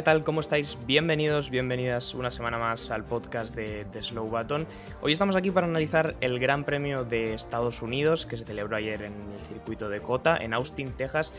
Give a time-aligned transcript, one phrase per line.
[0.00, 0.24] ¿Qué tal?
[0.24, 0.78] ¿Cómo estáis?
[0.86, 4.66] Bienvenidos, bienvenidas una semana más al podcast de, The Slow Button.
[5.02, 9.02] Hoy estamos aquí para analizar el Gran Premio de Estados Unidos que se celebró ayer
[9.02, 11.34] en el circuito de Cota, en Austin, Texas,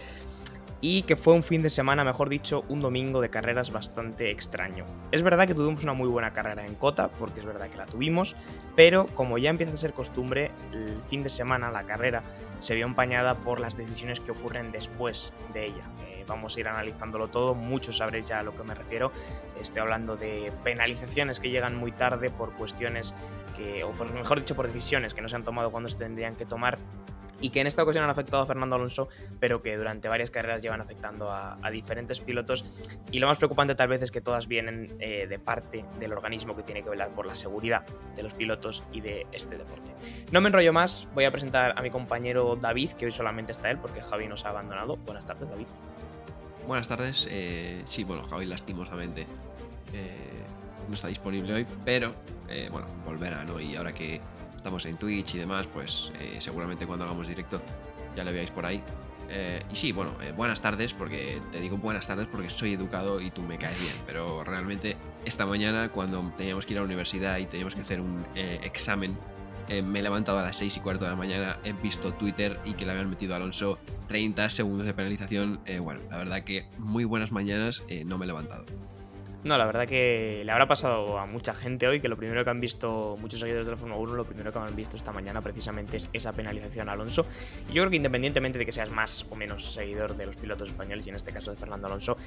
[0.80, 4.86] y que fue un fin de semana, mejor dicho, un domingo de carreras bastante extraño.
[5.12, 7.88] Es verdad que tuvimos una muy buena carrera en Cota, porque es verdad que la
[7.88, 8.36] tuvimos,
[8.76, 12.22] pero como ya empieza a ser costumbre, el fin de semana, la carrera,
[12.60, 16.11] se vio empañada por las decisiones que ocurren después de ella.
[16.28, 19.12] Vamos a ir analizándolo todo, muchos sabréis ya a lo que me refiero.
[19.62, 23.14] Estoy hablando de penalizaciones que llegan muy tarde por cuestiones
[23.56, 26.36] que, o por, mejor dicho, por decisiones que no se han tomado cuando se tendrían
[26.36, 26.80] que tomar
[27.42, 30.62] y que en esta ocasión han afectado a Fernando Alonso, pero que durante varias carreras
[30.62, 32.64] llevan afectando a, a diferentes pilotos.
[33.12, 36.56] Y lo más preocupante tal vez es que todas vienen eh, de parte del organismo
[36.56, 39.92] que tiene que velar por la seguridad de los pilotos y de este deporte.
[40.32, 43.72] No me enrollo más, voy a presentar a mi compañero David, que hoy solamente está
[43.72, 44.98] él porque Javi nos ha abandonado.
[44.98, 45.68] Buenas tardes, David.
[46.68, 47.28] Buenas tardes.
[47.30, 49.28] eh, sí, bueno, Javi lastimosamente
[49.94, 50.44] eh,
[50.88, 52.14] no está disponible hoy, pero
[52.48, 53.60] eh, bueno, volverá, ¿no?
[53.60, 54.22] Y ahora que
[54.56, 57.62] estamos en Twitch y demás, pues eh, seguramente cuando hagamos directo
[58.16, 58.82] ya le veáis por ahí.
[59.30, 63.32] Eh, y sí, bueno, buenas tardes, porque te digo buenas tardes porque soy educado y
[63.32, 67.38] tú me caes bien, pero realmente esta mañana cuando teníamos que ir a la universidad
[67.38, 69.18] y teníamos que hacer un examen,
[69.72, 72.60] eh, me he levantado a las 6 y cuarto de la mañana, he visto Twitter
[72.66, 75.62] y que le habían metido a Alonso 30 segundos de penalización.
[75.66, 78.66] eh, bueno, la verdad que muy buenas mañanas, eh, no me he levantado.
[79.46, 82.50] No, la verdad que le habrá pasado a mucha gente hoy que lo primero que
[82.50, 85.42] han visto muchos seguidores de la Fórmula 1, lo primero que han visto esta mañana
[85.42, 87.26] precisamente es esa penalización a Alonso.
[87.70, 90.68] Y yo creo que independientemente de que seas más o menos seguidor de los pilotos
[90.68, 92.18] españoles y en este caso de Fernando Alonso,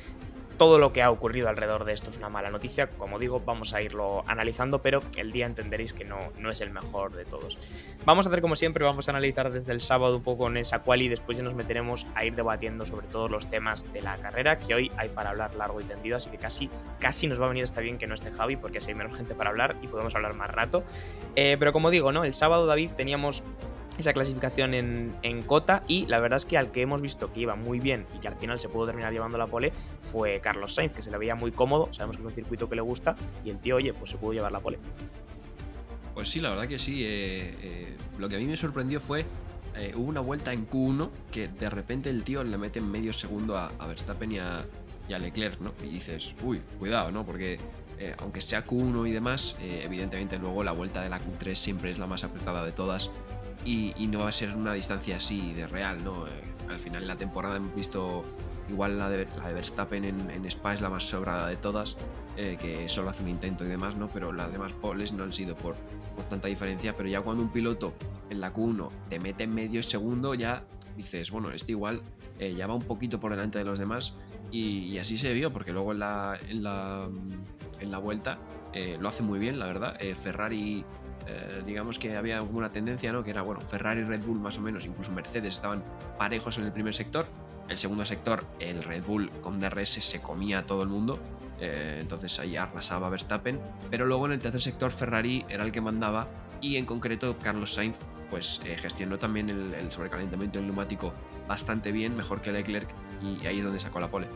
[0.56, 2.88] todo lo que ha ocurrido alrededor de esto es una mala noticia.
[2.88, 6.70] Como digo, vamos a irlo analizando, pero el día entenderéis que no, no es el
[6.70, 7.58] mejor de todos.
[8.04, 10.80] Vamos a hacer como siempre, vamos a analizar desde el sábado un poco en esa
[10.80, 14.16] cual y después ya nos meteremos a ir debatiendo sobre todos los temas de la
[14.18, 17.46] carrera, que hoy hay para hablar largo y tendido, así que casi, casi nos va
[17.46, 19.76] a venir hasta bien que no esté Javi, porque así hay menos gente para hablar
[19.82, 20.84] y podemos hablar más rato.
[21.36, 22.24] Eh, pero como digo, ¿no?
[22.24, 23.42] El sábado, David, teníamos
[23.98, 27.40] esa clasificación en, en, Cota y la verdad es que al que hemos visto que
[27.40, 29.72] iba muy bien y que al final se pudo terminar llevando la pole
[30.10, 32.76] fue Carlos Sainz, que se le veía muy cómodo, sabemos que es un circuito que
[32.76, 34.78] le gusta y el tío, oye, pues se pudo llevar la pole.
[36.14, 37.02] Pues sí, la verdad que sí.
[37.02, 39.24] eh, eh, lo que a mí me sorprendió fue,
[39.76, 43.58] eh, hubo una vuelta en Q1 que de repente el tío le mete medio segundo
[43.58, 44.64] a, Verstappen y a,
[45.08, 45.74] Leclerc, ¿no?
[45.82, 47.26] Y dices, uy, cuidado, ¿no?
[47.26, 47.58] Porque
[48.18, 52.06] aunque sea Q1 y demás, evidentemente luego la vuelta de la Q3 siempre es la
[52.06, 53.10] más apretada de todas
[53.64, 56.26] y, y no va a ser una distancia así de real, ¿no?
[56.26, 56.30] Eh,
[56.68, 58.24] al final de la temporada hemos visto
[58.68, 61.96] igual la de, la de Verstappen en, en, Spa es la más sobrada de todas,
[62.36, 64.08] eh, que solo hace un intento y demás, ¿no?
[64.08, 65.76] Pero las demás poles no han sido por,
[66.16, 67.94] por tanta diferencia, pero ya cuando un piloto
[68.30, 70.64] en la Q1 te mete medio segundo, ya
[70.96, 72.02] dices, bueno, este igual
[72.38, 74.14] eh, ya va un poquito por delante de los demás
[74.50, 77.08] y, y así se vio, porque luego en la, en la,
[77.80, 78.38] en la vuelta
[78.74, 79.96] eh, lo hace muy bien, la verdad.
[80.00, 80.84] Eh, Ferrari,
[81.26, 83.24] eh, digamos que había una tendencia, ¿no?
[83.24, 85.82] Que era, bueno, Ferrari Red Bull más o menos, incluso Mercedes estaban
[86.18, 87.26] parejos en el primer sector.
[87.68, 91.18] El segundo sector, el Red Bull con DRS se comía a todo el mundo.
[91.60, 93.58] Eh, entonces ahí arrasaba Verstappen.
[93.90, 96.26] Pero luego en el tercer sector Ferrari era el que mandaba
[96.60, 97.98] y en concreto Carlos Sainz
[98.30, 101.12] pues eh, gestionó también el, el, sobrecalentamiento del neumático
[101.46, 102.88] bastante bien, mejor que Leclerc
[103.22, 104.26] y ahí es donde sacó la pole.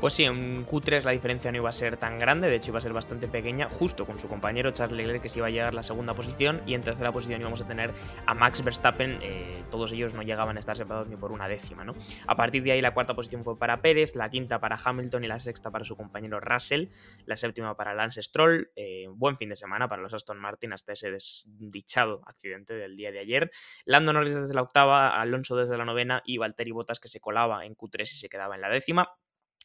[0.00, 2.78] Pues sí, en Q3 la diferencia no iba a ser tan grande, de hecho iba
[2.78, 5.68] a ser bastante pequeña, justo con su compañero Charles Leclerc que se iba a llegar
[5.68, 7.94] a la segunda posición y en tercera posición íbamos a tener
[8.26, 11.82] a Max Verstappen, eh, todos ellos no llegaban a estar separados ni por una décima,
[11.82, 11.94] ¿no?
[12.26, 15.28] A partir de ahí la cuarta posición fue para Pérez, la quinta para Hamilton y
[15.28, 16.88] la sexta para su compañero Russell,
[17.24, 20.92] la séptima para Lance Stroll, eh, buen fin de semana para los Aston Martin hasta
[20.92, 23.50] ese desdichado accidente del día de ayer,
[23.86, 27.64] Lando Norris desde la octava, Alonso desde la novena y Valtteri Bottas que se colaba
[27.64, 29.16] en Q3 y se quedaba en la décima,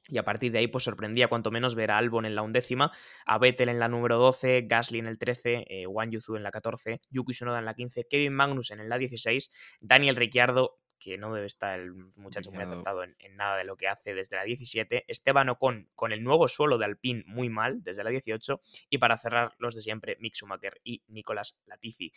[0.07, 2.91] y a partir de ahí, pues sorprendía cuanto menos ver a Albon en la undécima,
[3.25, 6.51] a Vettel en la número 12, Gasly en el 13, eh, Wang Yuzu en la
[6.51, 11.33] 14, Yuki Tsunoda en la 15, Kevin Magnussen en la 16, Daniel Ricciardo, que no
[11.33, 14.43] debe estar el muchacho muy acertado en, en, nada de lo que hace desde la
[14.43, 18.97] 17, Esteban Ocon con el nuevo suelo de Alpine muy mal desde la 18, y
[18.99, 22.13] para cerrar los de siempre, Mick Schumacher y Nicolás Latifi.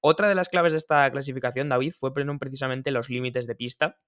[0.00, 3.98] Otra de las claves de esta clasificación, David, fue precisamente los límites de pista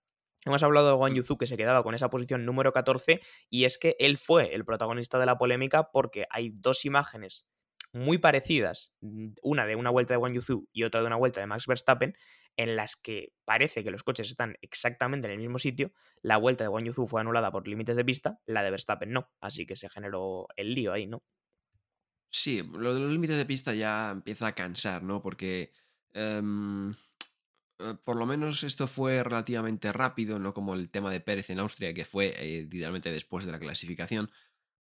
[0.44, 1.14] Hemos hablado de Wang.
[1.14, 3.20] Yuzu que se quedaba con esa posición número 14
[3.50, 7.46] y es que él fue el protagonista de la polémica porque hay dos imágenes
[7.92, 8.96] muy parecidas,
[9.42, 12.14] una de una vuelta de Wang Yuzu y otra de una vuelta de Max Verstappen,
[12.56, 15.92] en las que parece que los coches están exactamente en el mismo sitio.
[16.22, 19.30] La vuelta de Wang Yuzu fue anulada por límites de pista, la de Verstappen no,
[19.40, 21.22] así que se generó el lío ahí, ¿no?
[22.30, 25.20] Sí, lo de los límites de pista ya empieza a cansar, ¿no?
[25.20, 25.72] Porque
[26.12, 26.94] em,
[28.04, 31.94] por lo menos esto fue relativamente rápido, no como el tema de Pérez en Austria,
[31.94, 34.30] que fue eh, literalmente después de la clasificación.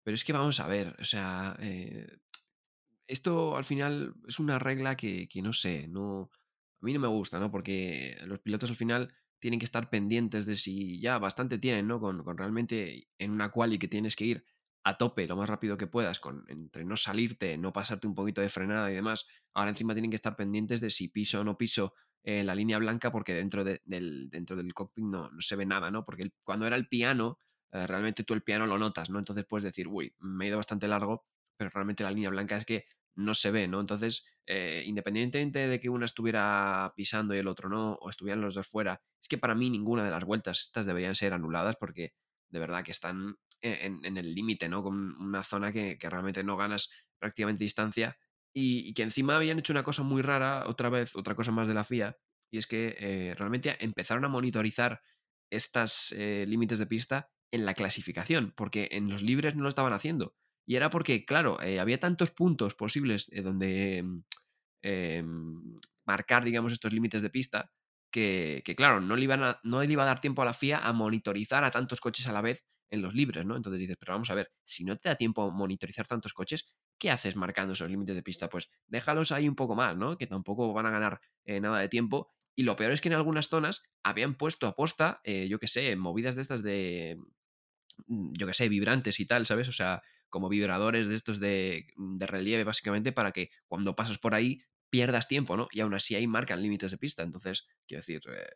[0.02, 2.06] Pero es que vamos a ver, o sea, eh,
[3.06, 6.30] esto al final es una regla que, que no sé, no,
[6.80, 7.50] a mí no me gusta, ¿no?
[7.50, 12.00] Porque los pilotos al final tienen que estar pendientes de si ya bastante tienen, ¿no?
[12.00, 14.44] Con, con realmente en una quali que tienes que ir
[14.86, 18.40] a tope lo más rápido que puedas, con, entre no salirte, no pasarte un poquito
[18.40, 19.26] de frenada y demás.
[19.52, 21.92] Ahora encima tienen que estar pendientes de si piso o no piso
[22.26, 25.66] eh, la línea blanca porque dentro, de- del, dentro del cockpit no, no se ve
[25.66, 26.04] nada, ¿no?
[26.04, 27.40] Porque cuando era el piano,
[27.72, 29.18] eh, realmente tú el piano lo notas, ¿no?
[29.20, 31.26] Entonces puedes decir, uy, me he ido bastante largo,
[31.56, 33.80] pero realmente la línea blanca es que no se ve, ¿no?
[33.80, 38.54] Entonces, eh, independientemente de que uno estuviera pisando y el otro no, o estuvieran los
[38.54, 42.14] dos fuera, es que para mí ninguna de las vueltas estas deberían ser anuladas porque
[42.50, 44.82] de verdad que están en, en el límite, ¿no?
[44.82, 48.18] Con una zona que, que realmente no ganas prácticamente distancia
[48.58, 51.74] y, que encima habían hecho una cosa muy rara, otra vez, otra cosa más de
[51.74, 52.16] la FIA,
[52.50, 55.02] y es que eh, realmente empezaron a monitorizar
[55.50, 59.92] estas eh, límites de pista en la clasificación, porque en los libres no lo estaban
[59.92, 60.34] haciendo.
[60.66, 64.18] Y era porque, claro, eh, había tantos puntos posibles donde mm,
[64.82, 67.70] em, marcar, digamos, estos límites de pista,
[68.10, 69.26] que, claro, no le,
[69.64, 72.32] no le iba a dar tiempo a la FIA a monitorizar a tantos coches a
[72.32, 73.54] la vez en los libres, ¿no?
[73.54, 76.64] Entonces dices, pero vamos a ver, si no te da tiempo a monitorizar tantos coches,
[76.98, 78.48] ¿qué haces marcando esos límites de pista?
[78.48, 80.16] Pues déjalos ahí un poco más, ¿no?
[80.16, 82.32] Que tampoco van a ganar eh, nada de tiempo.
[82.54, 85.66] Y lo peor es que en algunas zonas habían puesto a posta, eh, yo qué
[85.66, 87.18] sé, movidas de estas de,
[88.06, 89.68] mm, yo qué sé, vibrantes y tal, ¿sabes?
[89.68, 94.34] O sea, como vibradores de estos de, de relieve, básicamente, para que cuando pasas por
[94.34, 94.60] ahí
[94.90, 95.68] pierdas tiempo, ¿no?
[95.72, 97.22] Y aún así ahí marcan límites de pista.
[97.22, 98.48] Entonces, quiero decir, eh,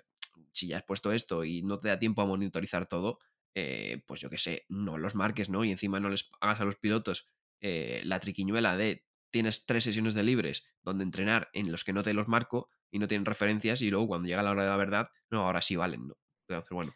[0.52, 3.18] si ya has puesto esto y no te da tiempo a monitorizar todo,
[3.54, 5.64] eh, pues yo qué sé, no los marques, ¿no?
[5.64, 7.28] Y encima no les hagas a los pilotos
[7.60, 12.02] eh, la triquiñuela de tienes tres sesiones de libres donde entrenar en los que no
[12.02, 14.76] te los marco y no tienen referencias y luego cuando llega la hora de la
[14.76, 16.14] verdad, no, ahora sí valen, ¿no?
[16.48, 16.92] Entonces, bueno,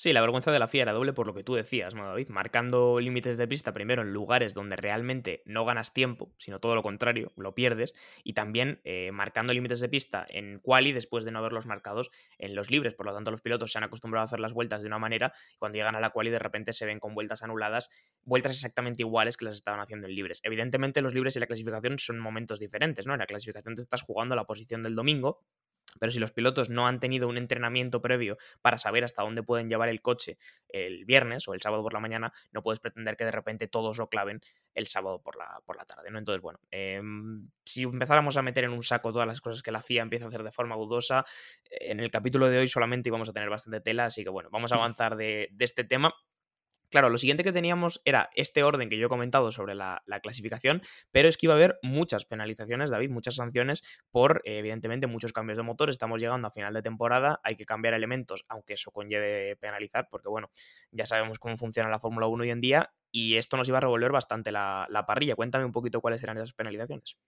[0.00, 2.28] Sí, la vergüenza de la FIA era doble por lo que tú decías, ¿no, David?
[2.28, 6.84] Marcando límites de pista primero en lugares donde realmente no ganas tiempo, sino todo lo
[6.84, 11.40] contrario, lo pierdes, y también eh, marcando límites de pista en quali después de no
[11.40, 12.94] haberlos marcados en los libres.
[12.94, 15.32] Por lo tanto, los pilotos se han acostumbrado a hacer las vueltas de una manera
[15.52, 17.90] y cuando llegan a la quali de repente se ven con vueltas anuladas,
[18.22, 20.38] vueltas exactamente iguales que las estaban haciendo en libres.
[20.44, 23.14] Evidentemente, los libres y la clasificación son momentos diferentes, ¿no?
[23.14, 25.40] En la clasificación te estás jugando la posición del domingo
[25.98, 29.68] pero si los pilotos no han tenido un entrenamiento previo para saber hasta dónde pueden
[29.68, 30.38] llevar el coche
[30.68, 33.98] el viernes o el sábado por la mañana, no puedes pretender que de repente todos
[33.98, 34.40] lo claven
[34.74, 36.18] el sábado por la, por la tarde, ¿no?
[36.18, 37.00] Entonces, bueno, eh,
[37.64, 40.28] si empezáramos a meter en un saco todas las cosas que la FIA empieza a
[40.28, 41.24] hacer de forma dudosa,
[41.70, 44.72] en el capítulo de hoy solamente íbamos a tener bastante tela, así que bueno, vamos
[44.72, 46.14] a avanzar de, de este tema.
[46.90, 50.20] Claro, lo siguiente que teníamos era este orden que yo he comentado sobre la, la,
[50.20, 50.80] clasificación,
[51.10, 55.34] pero es que iba a haber muchas penalizaciones, David, muchas sanciones por, eh, evidentemente, muchos
[55.34, 55.90] cambios de motor.
[55.90, 60.28] Estamos llegando a final de temporada, hay que cambiar elementos, aunque eso conlleve penalizar, porque
[60.28, 60.50] bueno,
[60.90, 63.82] ya sabemos cómo funciona la Fórmula 1 hoy en día y esto nos iba a
[63.82, 65.36] revolver bastante la, la parrilla.
[65.36, 67.18] Cuéntame un poquito cuáles eran esas penalizaciones.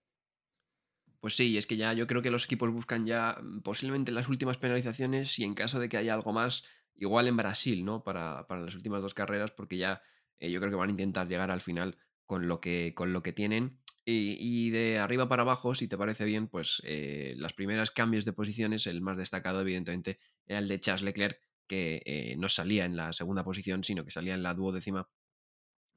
[1.21, 4.29] Pues sí, es que ya yo creo que los equipos buscan ya mm, posiblemente las
[4.29, 8.03] últimas penalizaciones y en caso de que haya algo más, igual en Brasil, ¿no?
[8.03, 10.03] Para, para las últimas dos carreras, porque ya
[10.39, 13.23] eh, yo creo que van a intentar llegar al final con lo que, con lo
[13.23, 13.79] que tienen.
[14.13, 18.33] Y, de arriba para abajo, si te parece bien, pues eh, las primeras cambios de
[18.33, 22.97] posiciones, el más destacado evidentemente era el de Charles Leclerc, que eh, no salía en
[22.97, 25.09] la segunda posición, sino que salía en la duodécima,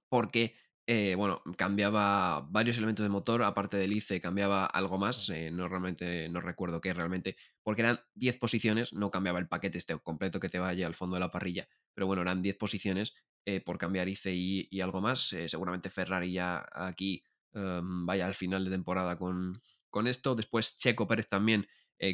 [0.09, 5.49] porque eh, bueno, cambiaba varios elementos de motor, aparte del ICE cambiaba algo más, eh,
[5.49, 9.97] no realmente, no recuerdo qué realmente, porque eran 10 posiciones, no cambiaba el paquete este
[9.99, 13.61] completo que te vaya al fondo de la parrilla, pero bueno, eran 10 posiciones eh,
[13.61, 17.23] por cambiar ICE y, algo más, seguramente Ferrari ya aquí
[17.53, 21.65] um, vaya al final de temporada con, con esto, después Checo Pérez también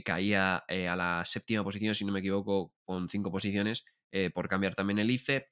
[0.06, 3.86] caía a la séptima posición, si no me equivoco, con 5 posiciones
[4.36, 5.48] por cambiar también el ICE,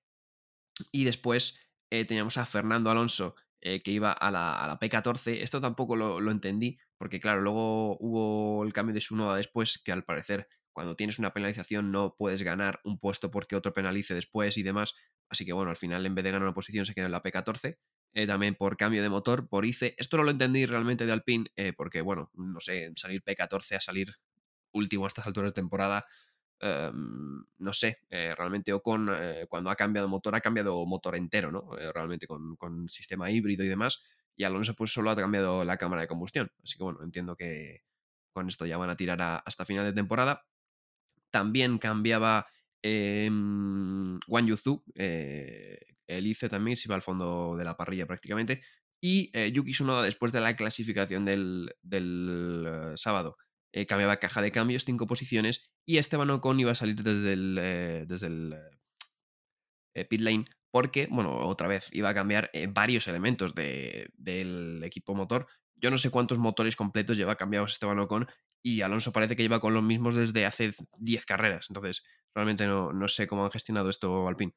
[0.92, 1.58] y después
[1.90, 5.42] eh, teníamos a Fernando Alonso eh, que iba a la, a la, P14.
[5.42, 9.82] Esto tampoco lo, lo, entendí, porque claro, luego hubo el cambio de su noda después,
[9.84, 14.14] que al parecer cuando tienes una penalización no puedes ganar un puesto porque otro penalice
[14.14, 14.94] después y demás.
[15.28, 17.24] Así que bueno, al final en vez de ganar una posición se quedó en la
[17.24, 17.78] P14.
[18.14, 19.96] Eh, también por cambio de motor, por ICE.
[19.98, 24.16] Esto no lo entendí realmente de Alpine, porque bueno, no sé, salir P14 a salir
[24.72, 26.06] último a estas alturas de temporada
[26.60, 31.52] em, no sé, eh, realmente Ocon eh, cuando ha cambiado motor ha cambiado motor entero,
[31.52, 31.78] ¿no?
[31.78, 34.04] Eh, realmente con, con, sistema híbrido y demás.
[34.36, 36.52] Y Alonso pues solo ha cambiado la cámara de combustión.
[36.64, 37.84] Así que bueno, entiendo que
[38.32, 40.46] con esto ya van a tirar hasta final de temporada.
[41.32, 42.48] También cambiaba
[42.84, 48.62] eh, Wang Yuzu, el ICE también se iba al fondo de la parrilla prácticamente.
[49.02, 53.38] Y Yuki Tsunoda después de la clasificación del, del sábado
[53.78, 57.58] eh, cambiaba caja de cambios, cinco posiciones, y Esteban Ocon iba a salir desde el,
[57.60, 58.56] eh, desde el
[59.96, 65.16] eh, pit lane porque, bueno, otra vez iba a cambiar varios elementos de, del equipo
[65.16, 65.48] motor.
[65.76, 68.28] Yo no sé cuántos motores completos lleva cambiados Esteban Ocon
[68.62, 71.68] y Alonso parece que lleva con los mismos desde hace 10 carreras.
[71.70, 72.04] Entonces,
[72.36, 74.54] realmente no, no sé cómo han gestionado esto Alpine.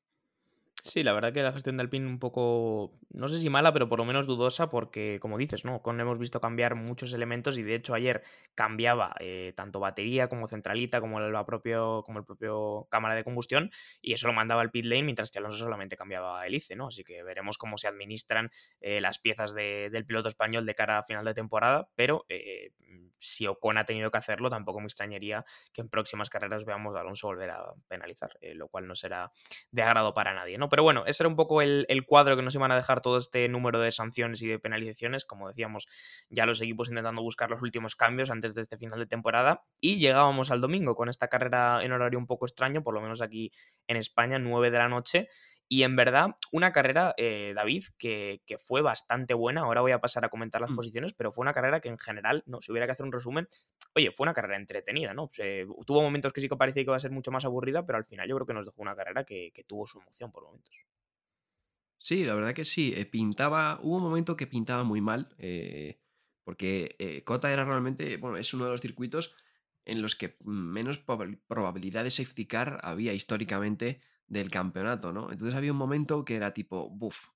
[0.83, 3.89] Sí, la verdad que la gestión del PIN un poco, no sé si mala, pero
[3.89, 5.83] por lo menos dudosa, porque como dices, ¿no?
[5.83, 8.23] Con hemos visto cambiar muchos elementos y de hecho ayer
[8.55, 13.71] cambiaba eh, tanto batería como centralita, como el, propio, como el propio cámara de combustión,
[14.01, 16.87] y eso lo mandaba al pit lane, mientras que Alonso solamente cambiaba hélice, ¿no?
[16.87, 21.03] Así que veremos cómo se administran eh, las piezas del piloto español de cara a
[21.03, 22.73] final de temporada, pero eh,
[23.19, 25.45] si Ocon ha tenido que hacerlo, tampoco me extrañaría
[25.75, 29.31] que en próximas carreras veamos a Alonso volver a penalizar, lo cual no será
[29.71, 30.70] de agrado para nadie, ¿no?
[30.71, 33.49] Pero bueno, ese era un poco el, cuadro que nos iban a dejar todo este
[33.49, 35.25] número de sanciones y de penalizaciones.
[35.25, 35.89] Como decíamos,
[36.31, 39.65] ya los equipos intentando buscar los últimos cambios antes de este final de temporada.
[39.81, 43.21] Y llegábamos al domingo con esta carrera en horario un poco extraño, por lo menos
[43.21, 43.53] aquí
[43.87, 45.29] en España, 9 de la noche.
[45.73, 49.61] Y en verdad, una carrera, eh, David, que, fue bastante buena.
[49.61, 50.75] Ahora voy a pasar a comentar las mm.
[50.75, 53.47] posiciones, pero fue una carrera que en general, no, si hubiera que hacer un resumen,
[53.95, 55.31] oye, fue una carrera entretenida, ¿no?
[55.87, 58.05] tuvo momentos que sí que parecía que iba a ser mucho más aburrida, pero al
[58.05, 60.75] final yo creo que nos dejó una carrera que, tuvo su emoción por momentos.
[61.99, 62.93] Sí, la verdad que sí.
[62.97, 66.01] Eh, pintaba, hubo un momento que pintaba muy mal, eh,
[66.43, 69.37] porque Cota era realmente, bueno, es uno de los circuitos
[69.85, 74.01] en los que menos probabilidad de safety car había históricamente
[74.31, 75.31] del campeonato, ¿no?
[75.31, 77.27] Entonces había un momento que era tipo, buf,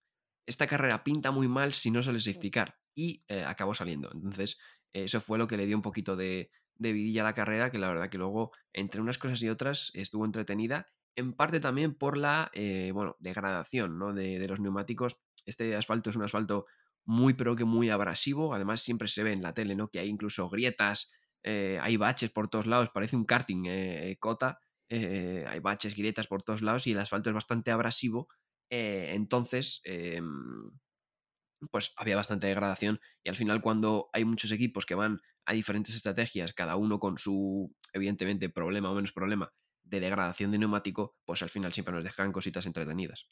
[0.46, 2.78] esta carrera pinta muy mal si no sale safety car.
[2.94, 4.10] Y eh, acabó saliendo.
[4.14, 4.58] Entonces,
[4.92, 7.88] eso fue lo que le dio un poquito de, vidilla a la carrera, que la
[7.88, 10.86] verdad que luego, entre unas cosas y otras, estuvo entretenida.
[11.16, 14.12] En parte también por la, eh, bueno, degradación, ¿no?
[14.12, 15.16] De, de los neumáticos.
[15.44, 16.66] Este asfalto es un asfalto
[17.04, 18.54] muy, pero que muy abrasivo.
[18.54, 19.88] Además, siempre se ve en la tele, ¿no?
[19.88, 21.10] Que hay incluso grietas,
[21.42, 23.64] eh, hay baches por todos lados, parece un karting
[24.20, 24.60] cota.
[24.94, 28.28] Eh, hay baches, grietas por todos lados y el asfalto es bastante abrasivo.
[28.70, 30.70] Eh, entonces, em,
[31.70, 35.94] pues había bastante degradación y al final cuando hay muchos equipos que van a diferentes
[35.94, 41.42] estrategias, cada uno con su, evidentemente, problema o menos problema de degradación de neumático, pues
[41.42, 43.28] al final siempre nos dejan cositas entretenidas.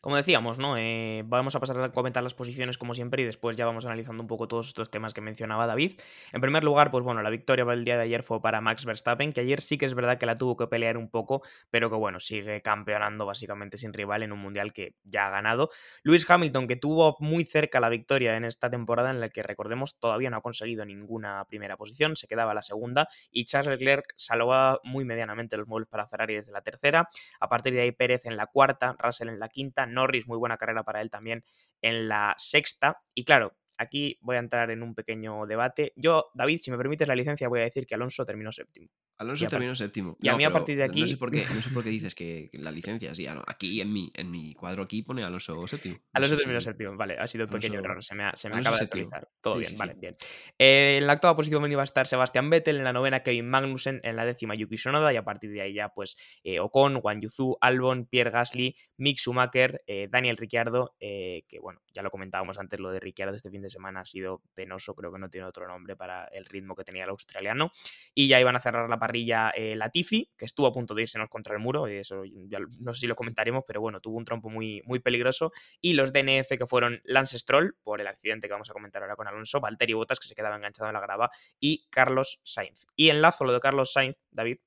[0.00, 0.76] Como decíamos, ¿no?
[0.76, 4.22] Eh, vamos a pasar a comentar las posiciones como siempre y después ya vamos analizando
[4.22, 6.00] un poco todos estos temas que mencionaba David.
[6.32, 9.32] En primer lugar, pues bueno, la victoria del día de ayer fue para Max Verstappen,
[9.32, 11.96] que ayer sí que es verdad que la tuvo que pelear un poco, pero que
[11.96, 15.70] bueno, sigue campeonando básicamente sin rival en un mundial que ya ha ganado.
[16.02, 19.98] Lewis Hamilton, que tuvo muy cerca la victoria en esta temporada en la que recordemos
[19.98, 24.80] todavía no ha conseguido ninguna primera posición, se quedaba la segunda y Charles Leclerc salvaba
[24.84, 27.08] muy medianamente los muebles para Ferrari desde la tercera.
[27.40, 30.56] A partir de ahí Pérez en la cuarta, Russell en la quinta, Norris, muy buena
[30.56, 31.44] carrera para él también
[31.82, 33.02] en la sexta.
[33.14, 35.92] Y claro, aquí voy a entrar en un pequeño debate.
[35.96, 38.88] Yo, David, si me permites la licencia, voy a decir que Alonso terminó séptimo.
[39.18, 40.16] Alonso terminó séptimo.
[40.20, 41.00] Y a mí a partir de aquí...
[41.00, 43.92] No sé por qué, no sé por qué dices que la licencia, sí, aquí en
[43.92, 45.96] mi, en mi cuadro aquí pone Alonso séptimo.
[46.12, 49.28] Alonso terminó séptimo, vale, ha sido un pequeño error, se me, acaba de actualizar.
[49.40, 50.16] Todo bien, vale, bien.
[50.58, 54.00] Eh, en la octava posición iba a estar Sebastián Vettel, en la novena Kevin Magnussen,
[54.02, 57.20] en la décima Yuki Sonoda y a partir de ahí ya pues eh, Ocon, Juan
[57.20, 62.78] Yuzu, Albon, Pierre Gasly, Mick Schumacher, eh, Daniel Ricciardo, que bueno, ya lo comentábamos antes,
[62.78, 65.66] lo de Ricciardo este fin de semana ha sido penoso, creo que no tiene otro
[65.66, 67.72] nombre para el ritmo que tenía el australiano.
[68.14, 71.18] Y ya iban a cerrar la parrilla la Latifi, que estuvo a punto de irse
[71.28, 74.50] contra el muro, eso ya, no sé si lo comentaremos, pero bueno, tuvo un trompo
[74.50, 75.52] muy, muy peligroso.
[75.80, 79.16] Y los DNF que fueron Lance Stroll, por el accidente que vamos a comentar ahora
[79.16, 82.86] con Alonso, Valtteri Bottas, que se quedaba enganchado en la grava, y Carlos Sainz.
[82.96, 84.58] Y enlazo lo de Carlos Sainz, David,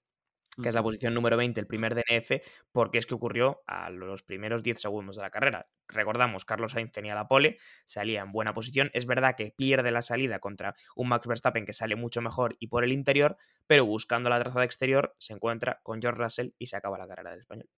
[0.62, 4.24] que es la posición número 20, el primer DNF, porque es que ocurrió a los
[4.24, 5.70] primeros 10 segundos de la carrera.
[5.88, 8.92] Recordamos, Carlos Sainz tenía la pole, salía en buena posición.
[8.94, 12.68] Es verdad que pierde la salida contra un Max Verstappen que sale mucho mejor y
[12.68, 13.38] por el interior,
[13.68, 17.32] pero buscando la trazada exterior se encuentra con George Russell y se acaba la carrera
[17.32, 17.70] del español.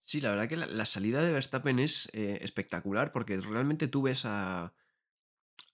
[0.00, 4.24] Sí, la verdad que la, salida de Verstappen es eh, espectacular porque realmente tú ves
[4.24, 4.74] a,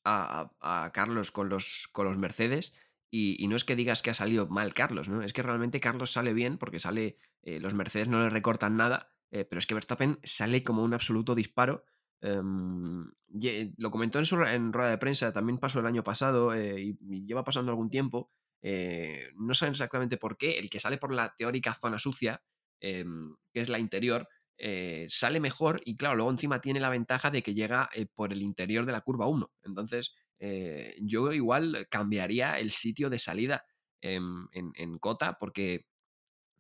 [0.05, 2.75] a, Carlos con los, con los Mercedes
[3.11, 5.23] y, no es que digas que ha salido mal Carlos, ¿no?
[5.23, 9.11] Es que realmente Carlos sale bien porque sale, eh, los Mercedes no le recortan nada,
[9.31, 11.85] eh, pero es que Verstappen sale como un absoluto disparo.
[12.21, 13.11] Em,
[13.77, 17.45] lo comentó en, su, en rueda de prensa, también pasó el año pasado y, lleva
[17.45, 18.31] pasando algún tiempo.
[18.61, 22.43] eh, no saben exactamente por qué, el que sale por la teórica zona sucia,
[22.81, 24.29] em, que es la interior,
[24.61, 28.33] eh, sale mejor y claro, luego encima tiene la ventaja de que llega eh, por
[28.33, 29.53] el interior de la curva 1.
[29.63, 30.15] Entonces,
[31.01, 33.65] yo igual cambiaría el sitio de salida
[34.01, 35.87] en, en, Cota porque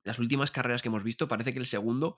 [0.02, 2.16] las últimas carreras que hemos visto parece que el segundo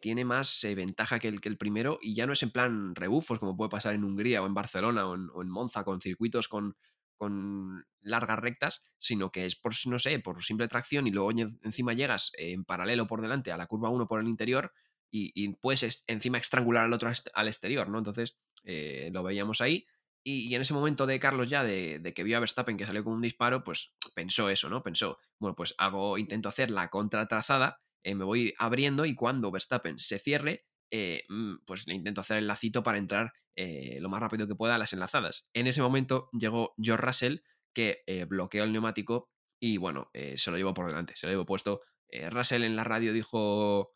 [0.00, 3.38] tiene más ventaja que el, que el primero y ya no es en plan rebufos
[3.38, 6.76] como puede pasar en Hungría o en Barcelona o en Monza con circuitos con,
[7.20, 11.30] con largas rectas, sino que es por, no sé, por simple tracción y luego
[11.62, 14.72] encima llegas en paralelo por delante a la curva 1 por el interior
[15.10, 17.98] y, puedes encima estrangular al otro al exterior, ¿no?
[17.98, 19.84] Entonces eh, lo veíamos ahí.
[20.22, 23.14] Y, en ese momento de Carlos ya, de, que vio a Verstappen que salió con
[23.14, 24.82] un disparo, pues pensó eso, ¿no?
[24.82, 29.98] Pensó, bueno, pues hago, intento hacer la contratrazada, eh, me voy abriendo y cuando Verstappen
[29.98, 34.20] se cierre, eh, mm, pues le intento hacer el lacito para entrar eh, lo más
[34.20, 35.44] rápido que pueda a las enlazadas.
[35.54, 37.36] En ese momento llegó George Russell,
[37.72, 39.30] que eh, bloqueó el neumático
[39.62, 41.82] y bueno, se lo llevó por delante, se lo llevó puesto.
[42.30, 43.92] Russell en la radio dijo,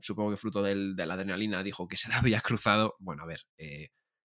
[0.00, 2.96] supongo que fruto de la adrenalina, dijo que se la había cruzado.
[2.98, 3.42] Bueno, a ver,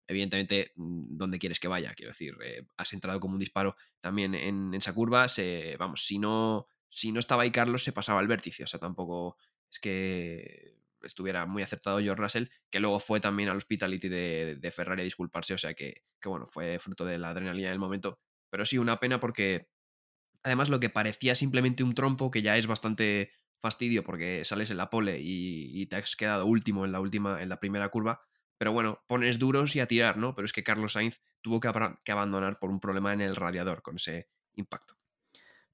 [0.07, 1.93] evidentemente, mm, ¿dónde quieres que vaya?
[1.93, 2.35] Quiero decir,
[2.77, 5.27] has entrado como un disparo también en, esa curva.
[5.27, 8.63] Se, vamos, si no, si no estaba ahí Carlos, se pasaba al vértice.
[8.63, 9.37] O sea, tampoco
[9.71, 15.01] es que estuviera muy acertado George Russell, que luego fue también al hospitality de, Ferrari
[15.01, 18.19] a disculparse, o sea que, bueno, fue fruto de la adrenalina del momento.
[18.49, 19.69] Pero sí, una pena porque
[20.43, 24.77] además lo que parecía simplemente un trompo, que ya es bastante fastidio porque sales en
[24.77, 28.21] la pole y, te has quedado último en la última, en la primera curva.
[28.57, 30.35] Pero bueno, pones duros y a tirar, ¿no?
[30.35, 33.97] Pero es que Carlos Sainz tuvo que abandonar por un problema en el radiador con
[33.97, 34.95] ese impacto.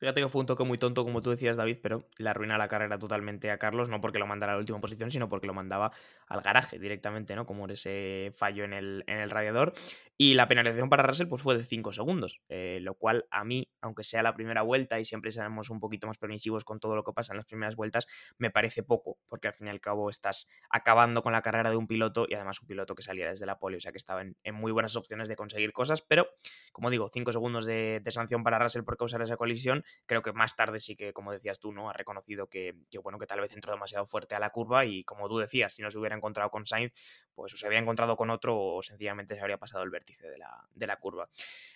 [0.01, 2.67] Fíjate que fue un toque muy tonto, como tú decías, David, pero le arruina la
[2.67, 5.53] carrera totalmente a Carlos, no porque lo mandara a la última posición, sino porque lo
[5.53, 5.91] mandaba
[6.25, 7.45] al garaje directamente, ¿no?
[7.45, 9.75] Como ese fallo en el, en el radiador.
[10.23, 13.71] Y la penalización para Russell pues, fue de 5 segundos, eh, lo cual a mí,
[13.81, 17.03] aunque sea la primera vuelta y siempre seamos un poquito más permisivos con todo lo
[17.03, 18.05] que pasa en las primeras vueltas,
[18.37, 21.75] me parece poco, porque al fin y al cabo estás acabando con la carrera de
[21.75, 24.21] un piloto y además un piloto que salía desde la pole, o sea que estaba
[24.21, 26.27] en, muy buenas opciones de conseguir cosas, pero
[26.71, 30.55] como digo, 5 segundos de, sanción para Russell por causar esa colisión, creo que más
[30.55, 31.89] tarde sí que, como decías tú, ¿no?
[31.89, 35.27] Ha reconocido que, bueno, que tal vez entró demasiado fuerte a la curva y como
[35.27, 36.93] tú decías, si no se hubiera encontrado con Sainz,
[37.33, 40.37] pues o se había encontrado con otro o sencillamente se habría pasado el vértice de
[40.37, 41.29] la, de la curva.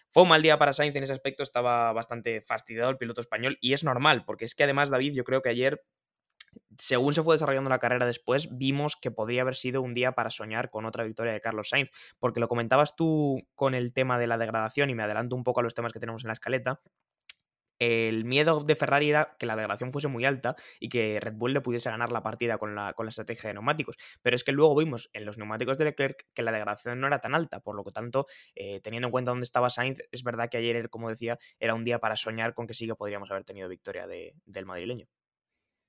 [0.09, 3.57] Fue un mal día para Sainz en ese aspecto, estaba bastante fastidiado el piloto español
[3.61, 5.83] y es normal, porque es que además David, yo creo que ayer
[6.77, 10.29] según se fue desarrollando la carrera después, vimos que podría haber sido un día para
[10.29, 14.27] soñar con otra victoria de Carlos Sainz, porque lo comentabas tú con el tema de
[14.27, 16.81] la degradación y me adelanto un poco a los temas que tenemos en la escaleta
[17.79, 21.53] el miedo de Ferrari era que la degradación fuese muy alta y que Red Bull
[21.53, 23.95] le pudiese ganar la partida con la, con la estrategia de neumáticos.
[24.21, 27.19] Pero es que luego vimos en los neumáticos de Leclerc que la degradación no era
[27.19, 30.49] tan alta, por lo que tanto, eh, teniendo en cuenta dónde estaba Sainz, es verdad
[30.49, 33.43] que ayer, como decía, era un día para soñar con que sí que podríamos haber
[33.43, 35.07] tenido victoria del madrileño.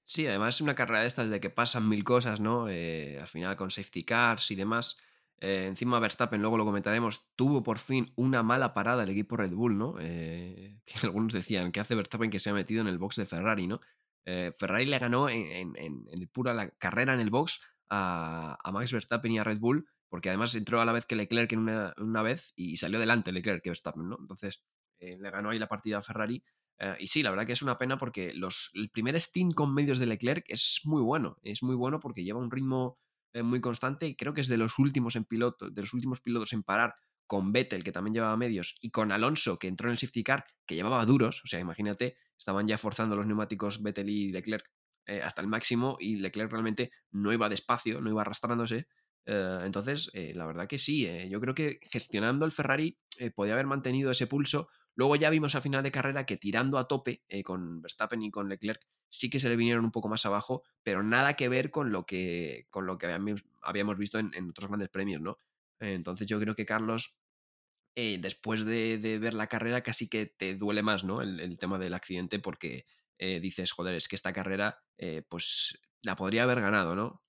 [0.04, 2.68] Sí, además es una carrera de estas de que pasan mil cosas, ¿no?
[2.68, 4.96] Eh, al final con safety cars y demás.
[5.40, 9.52] Eh, encima Verstappen, luego lo comentaremos, tuvo por fin una mala parada el equipo Red
[9.52, 9.96] Bull, ¿no?
[10.00, 13.26] Eh, que algunos decían, que hace Verstappen que se ha metido en el box de
[13.26, 13.80] Ferrari, ¿no?
[14.24, 19.30] Eh, Ferrari le ganó en, en, pura la carrera en el box a, Max Verstappen
[19.30, 22.22] y a Red Bull, porque además entró a la vez que Leclerc en una, una
[22.22, 24.16] vez y salió delante Leclerc que Verstappen, ¿no?
[24.18, 24.64] Entonces
[24.98, 26.42] le ganó ahí la partida a Ferrari.
[26.98, 29.98] y sí, la verdad que es una pena porque los, el primer stint con medios
[29.98, 31.38] de Leclerc es muy bueno.
[31.42, 32.98] Es muy bueno porque lleva un ritmo
[33.36, 36.20] eh, muy constante y creo que es de los últimos en piloto, de los últimos
[36.22, 36.94] pilotos en parar
[37.26, 40.46] con Vettel, que también llevaba medios, y con Alonso, que entró en el safety car,
[40.64, 44.64] que llevaba duros, o sea, imagínate, estaban ya forzando los neumáticos Vettel y Leclerc
[45.04, 48.86] eh, hasta el máximo y Leclerc realmente no iba despacio, no iba arrastrándose.
[49.26, 52.96] Eh, entonces, la verdad que sí, yo creo que gestionando el Ferrari
[53.34, 54.68] podía haber mantenido ese pulso.
[54.96, 58.48] Luego ya vimos al final de carrera que tirando a tope con Verstappen y con
[58.48, 61.92] Leclerc sí que se le vinieron un poco más abajo, pero nada que ver con
[61.92, 63.06] lo que, con lo que
[63.62, 65.38] habíamos, visto en, otros grandes premios, ¿no?
[65.80, 67.16] Entonces yo creo que Carlos,
[67.94, 71.22] eh, después de, ver la carrera, casi que te duele más, ¿no?
[71.22, 72.86] El, tema del accidente, porque
[73.18, 77.22] eh, dices, joder, es que esta carrera, eh, pues la podría haber ganado, ¿no?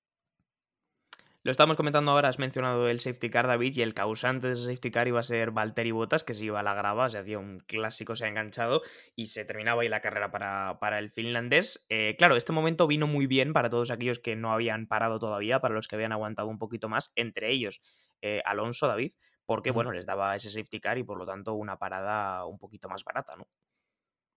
[1.48, 4.64] Lo estamos comentando ahora, has mencionado el safety car, David, y el causante de ese
[4.64, 7.40] safety car iba a ser Valtteri Bottas, que se iba a la grava, se hacía
[7.40, 8.82] un clásico, se ha enganchado
[9.16, 11.86] y se terminaba ahí la carrera para, para el finlandés.
[11.88, 15.62] Eh, claro, este momento vino muy bien para todos aquellos que no habían parado todavía,
[15.62, 17.80] para los que habían aguantado un poquito más, entre ellos
[18.22, 19.14] eh, Alonso, David,
[19.46, 22.90] porque, bueno, les daba ese safety car y por lo tanto una parada un poquito
[22.90, 23.48] más barata, ¿no?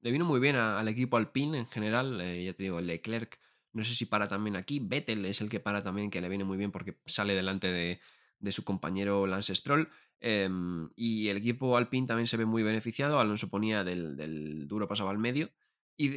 [0.00, 3.40] Le vino muy bien al equipo Alpine en general, eh, ya te digo, Leclerc
[3.72, 4.80] no sé si para también aquí.
[4.80, 8.00] Vettel es el que para también, que le viene muy bien porque sale delante de,
[8.38, 9.88] de su compañero Lance Stroll.
[10.20, 13.20] Em, y el equipo Alpine también se ve muy beneficiado.
[13.20, 15.50] Alonso ponía del, duro pasaba al medio.
[15.96, 16.08] Y,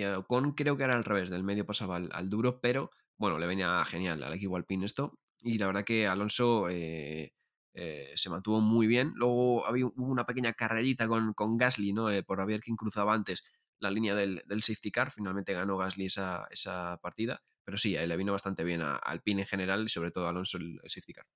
[0.00, 3.46] y, Ocon creo que era al revés, del medio pasaba al, duro, pero bueno, le
[3.46, 5.18] venía genial al equipo Alpine esto.
[5.40, 7.32] Y la verdad que Alonso eh,
[7.74, 9.12] eh, se mantuvo muy bien.
[9.16, 12.10] Luego había, hubo una pequeña carrerita con, con Gasly, ¿no?
[12.10, 13.42] Eh, por haber quien cruzaba antes
[13.82, 15.10] la línea del, safety car.
[15.10, 17.42] Finalmente ganó Gasly esa, esa partida.
[17.64, 20.58] Pero sí, le vino bastante bien a Alpine en general y sobre todo a Alonso
[20.58, 21.26] el, safety car.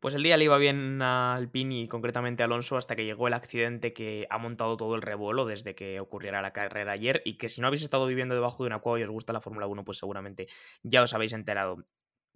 [0.00, 3.26] Pues el día le iba bien a Alpine y concretamente a Alonso hasta que llegó
[3.26, 7.36] el accidente que ha montado todo el revuelo desde que ocurriera la carrera ayer y
[7.36, 9.66] que si no habéis estado viviendo debajo de una cueva y os gusta la Fórmula
[9.66, 10.46] 1 pues seguramente
[10.84, 11.84] ya os habéis enterado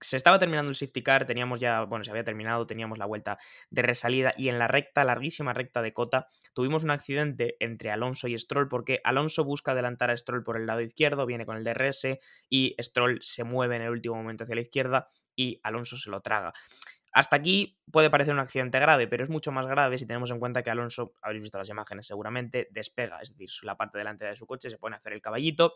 [0.02, 3.38] se estaba terminando el safety car, teníamos ya, bueno, se había terminado, teníamos la vuelta
[3.70, 8.28] de resalida y en la recta, larguísima recta de Cota, tuvimos un accidente entre Alonso
[8.28, 11.64] y Stroll porque Alonso busca adelantar a Stroll por el lado izquierdo, viene con el
[11.64, 16.10] DRS y Stroll se mueve en el último momento hacia la izquierda y Alonso se
[16.10, 16.52] lo traga.
[17.12, 20.38] Hasta aquí puede parecer un accidente grave, pero es mucho más grave si tenemos en
[20.38, 24.36] cuenta que Alonso, habréis visto las imágenes seguramente, despega, es decir, la parte delantera de
[24.36, 25.74] su coche se pone a hacer el caballito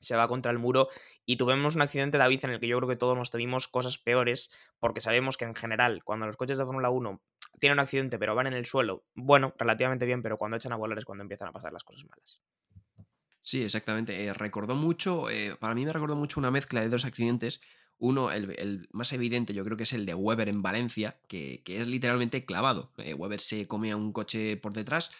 [0.00, 0.88] se va contra el muro
[1.24, 3.98] y tuvimos un accidente, David, en el que yo creo que todos nos tuvimos cosas
[3.98, 7.20] peores, porque sabemos que en general, cuando los coches de Fórmula 1
[7.58, 10.76] tienen un accidente pero van en el suelo, bueno, relativamente bien, pero cuando echan a
[10.76, 12.40] volar es cuando empiezan a pasar las cosas malas.
[13.42, 14.24] Sí, exactamente.
[14.24, 17.60] Eh, recordó mucho, eh, para mí me recordó mucho una mezcla de dos accidentes.
[17.98, 21.86] Uno, el, más evidente, yo creo que es el de Weber en Valencia, que, es
[21.86, 22.92] literalmente clavado.
[22.98, 25.10] Eh, Weber se come a un coche por detrás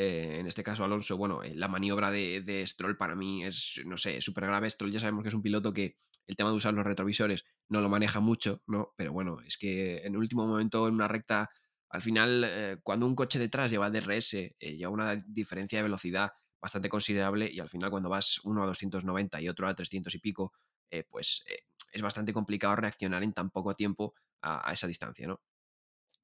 [0.00, 3.96] eh, en este caso, Alonso, bueno, eh, la maniobra de, Stroll para mí es, no
[3.96, 4.70] sé, súper grave.
[4.70, 5.96] Stroll ya sabemos que es un piloto que
[6.28, 8.94] el tema de usar los retrovisores no lo maneja mucho, ¿no?
[8.96, 11.50] Pero bueno, es que en último momento, en una recta,
[11.90, 16.30] al final, eh, cuando un coche detrás lleva DRS, lleva una diferencia de velocidad
[16.62, 20.18] bastante considerable y al final cuando vas uno a 290 y otro a 300 y
[20.20, 20.52] pico,
[21.08, 21.44] pues
[21.92, 25.40] es bastante complicado reaccionar en tan poco tiempo a, esa distancia, ¿no?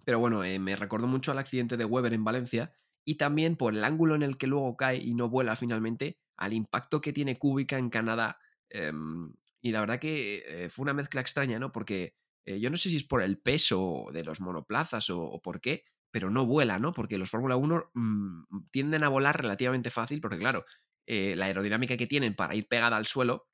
[0.05, 2.73] Pero bueno, me recordó mucho al accidente de Weber en Valencia,
[3.05, 6.53] y también por el ángulo en el que luego cae y no vuela finalmente, al
[6.53, 8.39] impacto que tiene Cúbica en Canadá.
[8.71, 11.73] Em, y la verdad que eh, fue una mezcla extraña, ¿no?
[11.73, 12.15] Porque
[12.45, 15.85] eh, yo no sé si es por el peso de los monoplazas o, por qué,
[16.11, 16.93] pero no vuela, ¿no?
[16.93, 20.65] Porque los Fórmula 1 mm, tienden a volar relativamente fácil, porque claro,
[21.07, 23.49] eh, la aerodinámica que tienen para ir pegada al suelo,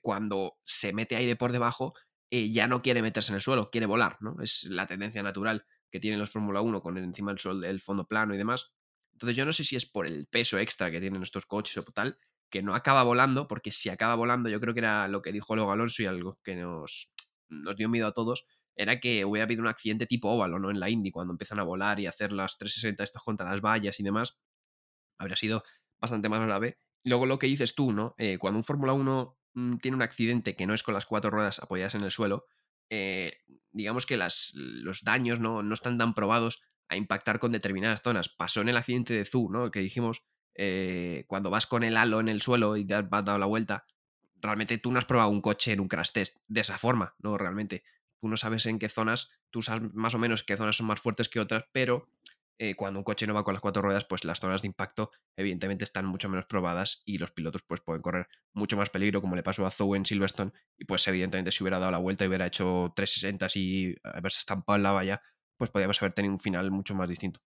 [0.00, 1.94] cuando se mete aire por debajo,
[2.28, 4.34] ya no quiere meterse en el suelo, quiere volar, ¿no?
[4.42, 8.08] Es la tendencia natural que tienen los Fórmula 1 con encima del sol del fondo
[8.08, 8.72] plano y demás.
[9.12, 11.84] Entonces yo no sé si es por el peso extra que tienen estos coches o
[11.84, 15.32] tal, que no acaba volando, porque si acaba volando, yo creo que era lo que
[15.32, 17.12] dijo luego Alonso y algo que nos,
[17.50, 20.70] nos dio miedo a todos, era que hubiera habido un accidente tipo óvalo, ¿no?
[20.70, 24.00] En la Indy, cuando empiezan a volar y hacer las 360 estos contra las vallas
[24.00, 24.38] y demás,
[25.18, 25.62] habría sido
[26.00, 26.78] bastante más grave.
[27.04, 28.14] Luego lo que dices tú, ¿no?
[28.16, 31.30] Eh, cuando un Fórmula 1 mm, tiene un accidente que no es con las cuatro
[31.30, 32.46] ruedas apoyadas en el suelo,
[32.90, 33.38] eh,
[33.72, 35.62] digamos que las, los daños ¿no?
[35.62, 38.28] no están tan probados a impactar con determinadas zonas.
[38.28, 39.70] Pasó en el accidente de Zoo, ¿no?
[39.70, 40.22] Que dijimos,
[40.54, 43.86] eh, cuando vas con el halo en el suelo y te has dado la vuelta,
[44.36, 47.38] realmente tú no has probado un coche en un crash test de esa forma, ¿no?
[47.38, 47.84] Realmente.
[48.20, 51.00] Tú no sabes en qué zonas, tú sabes más o menos qué zonas son más
[51.00, 52.08] fuertes que otras, pero
[52.62, 55.10] eh, cuando un coche no va con las cuatro ruedas, pues las zonas de impacto
[55.36, 59.34] evidentemente están mucho menos probadas y los pilotos pues pueden correr mucho más peligro, como
[59.34, 62.28] le pasó a Zoe en Silverstone, y pues evidentemente si hubiera dado la vuelta y
[62.28, 65.22] hubiera hecho 360 y haberse estampado en la valla,
[65.56, 67.40] pues podríamos haber tenido un final mucho más distinto.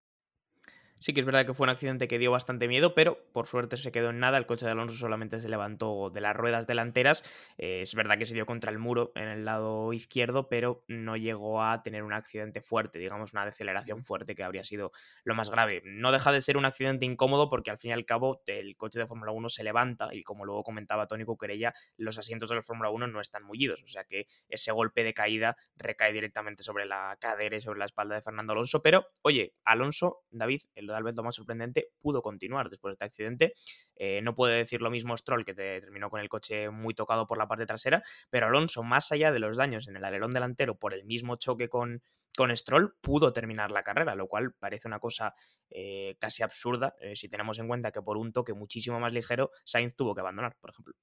[0.99, 3.77] Sí que es verdad que fue un accidente que dio bastante miedo, pero por suerte
[3.77, 4.39] se quedó en nada.
[4.39, 7.23] El coche de Alonso solamente se levantó de las ruedas delanteras.
[7.59, 11.19] Eh, es verdad que se dio contra el muro en el lado izquierdo, pero no
[11.19, 14.91] llegó a tener un accidente fuerte, digamos una deceleración fuerte que habría sido
[15.23, 15.83] lo más grave.
[15.85, 18.99] No deja de ser un accidente incómodo porque al fin y al cabo el coche
[18.99, 22.63] de Fórmula 1 se levanta y como luego comentaba Tony Cuquerella, los asientos de la
[22.63, 26.87] Fórmula 1 no están mullidos, o sea que ese golpe de caída recae directamente sobre
[26.87, 28.83] la cadera y sobre la espalda de Fernando Alonso.
[28.83, 33.05] Pero, oye, Alonso, David, el tal vez lo más sorprendente, pudo continuar después de este
[33.05, 33.55] accidente.
[33.95, 37.39] Eh, no puede decir lo mismo Stroll, que terminó con el coche muy tocado por
[37.39, 40.95] la parte trasera, pero Alonso, más allá de los daños en el alerón delantero por
[40.95, 42.03] el mismo choque con,
[42.37, 45.35] con Stroll, pudo terminar la carrera, lo cual parece una cosa
[45.71, 49.51] eh, casi absurda eh, si tenemos en cuenta que por un toque muchísimo más ligero,
[49.65, 50.95] Sainz tuvo que abandonar, por ejemplo.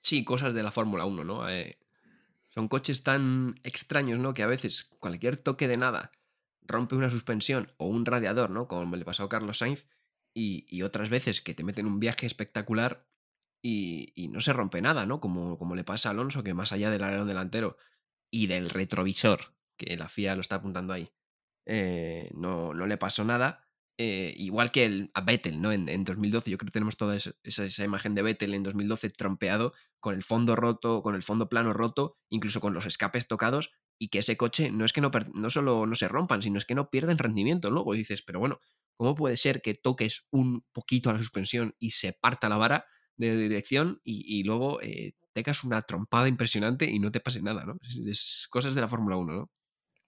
[0.00, 1.44] Sí, cosas de la Fórmula 1, ¿no?
[2.54, 4.32] son coches tan extraños, ¿no?
[4.32, 6.12] Que a veces cualquier toque de nada
[6.64, 8.68] rompe una suspensión o un radiador, ¿no?
[8.68, 9.86] Como le pasó a Carlos Sainz,
[10.36, 13.06] y, otras veces que te meten un viaje espectacular
[13.62, 15.20] y, no se rompe nada, ¿no?
[15.20, 17.76] Como, como le pasa a Alonso, que más allá del alerón delantero
[18.30, 21.10] y del retrovisor, que la FIA lo está apuntando ahí,
[21.66, 23.60] eh, no, no le pasó nada.
[23.96, 25.70] Eh, igual que el, a Vettel, ¿no?
[25.70, 29.72] En, 2012, yo creo que tenemos toda esa, esa, imagen de Vettel en 2012 trompeado,
[30.00, 33.72] con el fondo roto, con el fondo plano roto, incluso con los escapes tocados,
[34.04, 36.66] y que ese coche no es que no, no solo no se rompan, sino es
[36.66, 37.94] que no pierden rendimiento luego.
[37.94, 38.60] Dices, pero bueno,
[38.98, 42.84] ¿cómo puede ser que toques un poquito a la suspensión y se parta la vara
[43.16, 47.78] de dirección y, luego eh, tengas una trompada impresionante y no te pase nada, ¿no?
[48.06, 49.50] Es, cosas de la Fórmula 1, ¿no?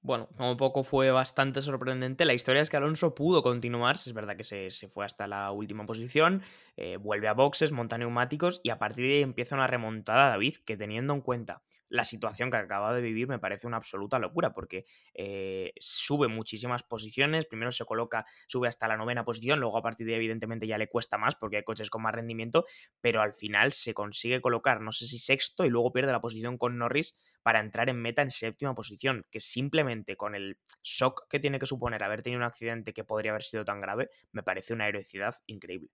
[0.03, 2.27] Bueno, como poco fue bastante sorprendente.
[2.27, 5.87] La historia es que Alonso pudo continuar, es verdad que se, fue hasta la última
[5.87, 6.43] posición,
[6.77, 10.59] eh, vuelve a boxes, monta neumáticos y a partir de ahí empieza una remontada David
[10.67, 14.53] que teniendo en cuenta la situación que acaba de vivir me parece una absoluta locura
[14.53, 19.83] porque eh, sube muchísimas posiciones, primero se coloca, sube hasta la novena posición, luego a
[19.83, 22.66] partir de ahí evidentemente ya le cuesta más porque hay coches con más rendimiento,
[23.01, 26.59] pero al final se consigue colocar, no sé si sexto y luego pierde la posición
[26.59, 31.40] con Norris para entrar en meta en séptima posición, que simplemente con el shock que
[31.40, 34.75] tiene que suponer haber tenido un accidente que podría haber sido tan grave, me parece
[34.75, 35.90] una heroicidad increíble.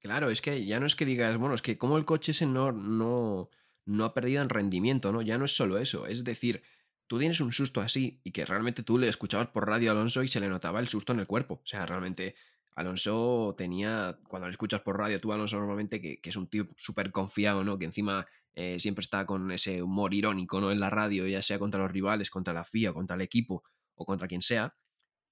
[0.00, 2.46] Claro, es que ya no es que digas, bueno, es que como el coche ese
[2.46, 3.50] no, no,
[3.86, 5.22] no ha perdido en rendimiento, ¿no?
[5.22, 6.62] Ya no es solo eso, es decir,
[7.06, 10.22] tú tienes un susto así y que realmente tú le escuchabas por radio a Alonso
[10.22, 11.54] y se le notaba el susto en el cuerpo.
[11.54, 12.34] O sea, realmente
[12.74, 17.10] Alonso tenía, cuando le escuchas por radio, tú Alonso normalmente, que, es un tío súper
[17.12, 17.78] confiado, ¿no?
[17.78, 20.72] Que encima eh, siempre está con ese humor irónico, ¿no?
[20.72, 23.62] En la radio, ya sea contra los rivales, contra la FIA, contra el equipo
[23.94, 24.76] o contra quien sea.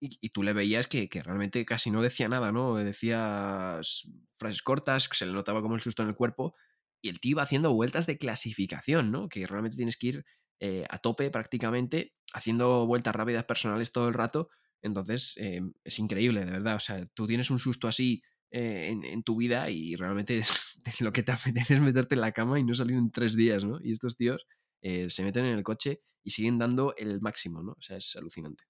[0.00, 2.74] Y, tú le veías que, que, realmente casi no decía nada, ¿no?
[2.74, 3.80] Decía
[4.38, 6.54] frases cortas, se le notaba como el susto en el cuerpo,
[7.04, 9.28] y el tío iba haciendo vueltas de clasificación, ¿no?
[9.28, 10.24] Que realmente tienes que ir
[10.58, 14.48] eh, a tope prácticamente, haciendo vueltas rápidas personales todo el rato.
[14.80, 16.76] Entonces, eh, es increíble, de verdad.
[16.76, 20.40] O sea, tú tienes un susto así eh, en, tu vida y realmente
[21.00, 23.64] lo que te apetece es meterte en la cama y no salir en tres días,
[23.64, 23.78] ¿no?
[23.82, 24.46] Y estos tíos
[24.80, 27.72] se meten en el coche y siguen dando el máximo, ¿no?
[27.72, 28.64] O sea, es alucinante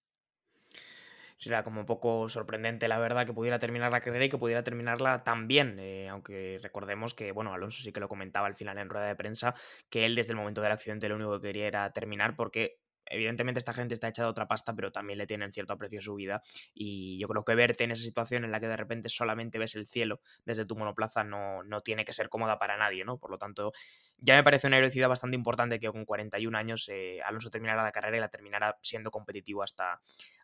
[1.44, 4.64] será como un poco sorprendente, la verdad, que pudiera terminar la carrera y que pudiera
[4.64, 5.78] terminarla tan bien.
[5.78, 9.16] Eh, aunque recordemos que, bueno, Alonso sí que lo comentaba al final en rueda de
[9.16, 9.54] prensa,
[9.90, 13.58] que él desde el momento del accidente lo único que quería era terminar porque evidentemente
[13.58, 16.14] esta gente está hecha de otra pasta, pero también le tienen cierto aprecio a su
[16.14, 16.42] vida.
[16.72, 19.74] Y yo creo que verte en esa situación en la que de repente solamente ves
[19.74, 23.18] el cielo desde tu monoplaza no, no tiene que ser cómoda para nadie, ¿no?
[23.18, 23.72] Por lo tanto,
[24.18, 27.92] ya me parece una heroicidad bastante importante que con 41 años eh, Alonso terminara la
[27.92, 30.00] carrera y la terminara siendo competitivo hasta,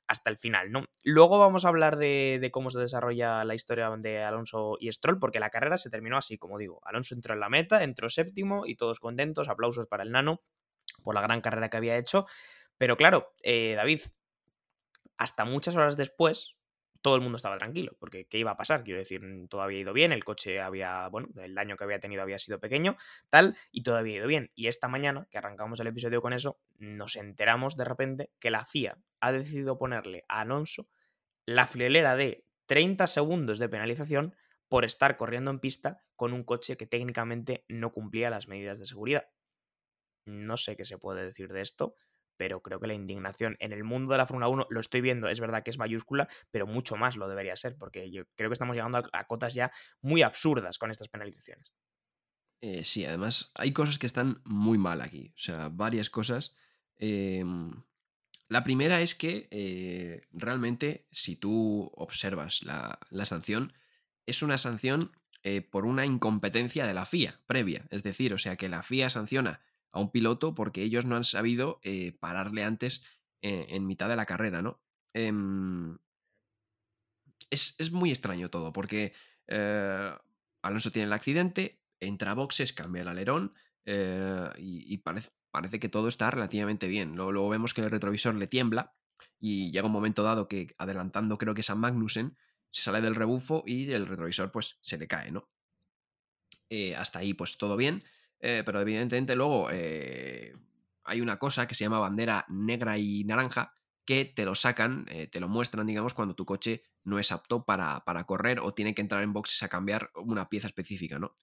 [0.06, 0.84] hasta el final, ¿no?
[1.02, 5.18] Luego vamos a hablar de, de, cómo se desarrolla la historia de Alonso y Stroll,
[5.18, 6.80] porque la carrera se terminó así, como digo.
[6.84, 10.42] Alonso entró en la meta, entró séptimo y todos contentos, aplausos para el nano
[11.02, 12.26] por la gran carrera que había hecho.
[12.78, 14.00] Pero claro, eh, David,
[15.16, 16.56] hasta muchas horas después,
[17.02, 18.84] todo el mundo estaba tranquilo, porque ¿qué iba a pasar?
[18.84, 22.22] Quiero decir, todo había ido bien, el coche había, bueno, el daño que había tenido
[22.22, 22.96] había sido pequeño,
[23.30, 24.50] tal, y todo había ido bien.
[24.54, 28.64] Y esta mañana, que arrancamos el episodio con eso, nos enteramos de repente que la
[28.64, 30.88] FIA ha decidido ponerle a Alonso
[31.46, 34.34] la friolera de 30 segundos de penalización
[34.68, 38.86] por estar corriendo en pista con un coche que técnicamente no cumplía las medidas de
[38.86, 39.28] seguridad.
[40.24, 41.94] No sé qué se puede decir de esto,
[42.40, 45.28] pero creo que la indignación en el mundo de la Fórmula 1 lo estoy viendo,
[45.28, 48.54] es verdad que es mayúscula, pero mucho más lo debería ser, porque yo creo que
[48.54, 51.74] estamos llegando a, cotas ya muy absurdas con estas penalizaciones.
[52.62, 56.56] Eh, sí, además hay cosas que están muy mal aquí, o sea, varias cosas.
[56.96, 57.82] Em,
[58.48, 63.74] la primera es que eh, realmente si tú observas la, sanción,
[64.24, 68.56] es una sanción eh, por una incompetencia de la FIA previa, es decir, o sea,
[68.56, 69.60] que la FIA sanciona
[69.92, 73.02] a un piloto porque ellos no han sabido eh, pararle antes
[73.42, 74.80] eh, en mitad de la carrera, ¿no?
[75.14, 75.98] Em,
[77.50, 79.12] es, muy extraño todo, porque
[79.48, 80.12] eh,
[80.62, 83.54] Alonso tiene el accidente, entra a boxes, cambia el alerón
[84.56, 87.16] y, parece, parece, que todo está relativamente bien.
[87.16, 88.94] Luego, luego, vemos que el retrovisor le tiembla
[89.40, 92.36] y llega un momento dado que adelantando creo que es a Magnussen,
[92.70, 95.48] se sale del rebufo y el retrovisor pues se le cae, ¿no?
[96.96, 98.04] hasta ahí pues todo bien.
[98.40, 100.54] Eh, pero evidentemente luego eh,
[101.04, 103.74] hay una cosa que se llama bandera negra y naranja
[104.06, 107.64] que te lo sacan, eh, te lo muestran, digamos, cuando tu coche no es apto
[107.64, 111.36] para, para, correr o tiene que entrar en boxes a cambiar una pieza específica, ¿no?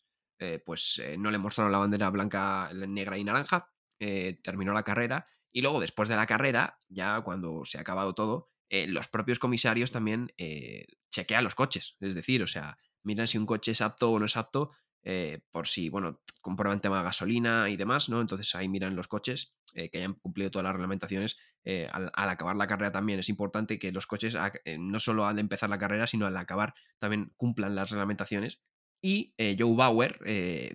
[0.67, 5.79] pues no le mostraron la bandera blanca, negra y naranja, terminó la carrera y luego
[5.79, 10.31] después de la carrera, ya cuando se ha acabado todo, los propios comisarios también
[11.10, 14.27] chequean los coches, es decir, o sea, miran si un coche es apto o no
[14.27, 14.69] es apto
[15.03, 18.21] eh, por si, bueno, comprueban tema de gasolina y demás, ¿no?
[18.21, 21.38] Entonces ahí miran los coches eh, que hayan cumplido todas las reglamentaciones.
[21.63, 24.38] Eh, al, acabar la carrera también es importante que los coches,
[24.77, 28.62] no solo al empezar la carrera, sino al acabar también cumplan las reglamentaciones.
[29.01, 30.19] Y Joe Bauer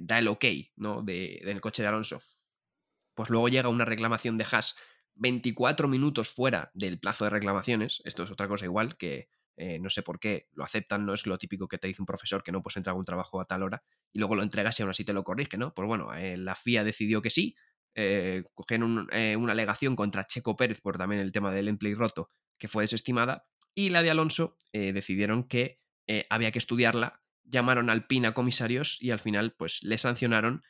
[0.00, 0.44] da el ok,
[0.76, 1.02] ¿no?
[1.02, 2.22] De, del coche de Alonso.
[3.14, 4.76] Pues luego llega una reclamación de Haas
[5.16, 8.00] 24 minutos fuera del plazo de reclamaciones.
[8.04, 9.28] Esto es otra cosa igual que
[9.64, 12.06] eh, no sé por qué lo aceptan, no es lo típico que te dice un
[12.06, 14.76] profesor que no puedes entrar a un trabajo a tal hora y luego lo entregas
[14.80, 15.72] y aún así te lo corrige, ¿no?
[15.72, 17.54] Pues bueno, eh, la FIA decidió que sí,
[17.94, 22.66] eh, cogieron una alegación contra Checo Pérez por también el tema del emplay roto, que
[22.66, 25.80] fue desestimada, y la de Alonso decidieron que
[26.28, 30.62] había que estudiarla, llamaron al PIN a comisarios y al final pues le sancionaron.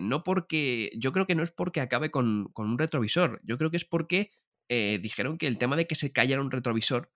[0.00, 3.70] no porque, yo creo que no es porque acabe con, con un retrovisor, yo creo
[3.70, 4.32] que es porque
[4.68, 7.12] dijeron que el tema de que se callara un retrovisor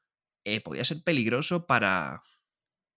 [0.62, 2.22] podía ser peligroso para,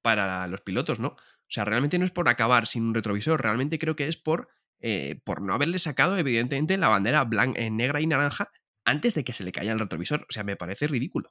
[0.01, 1.09] para los pilotos, ¿no?
[1.09, 4.49] O sea, realmente no es por acabar sin un retrovisor, realmente creo que es por,
[4.79, 8.51] eh, por no haberle sacado, evidentemente, la bandera blanca, eh, negra y naranja
[8.85, 10.25] antes de que se le caiga el retrovisor.
[10.29, 11.29] O sea, me parece ridículo.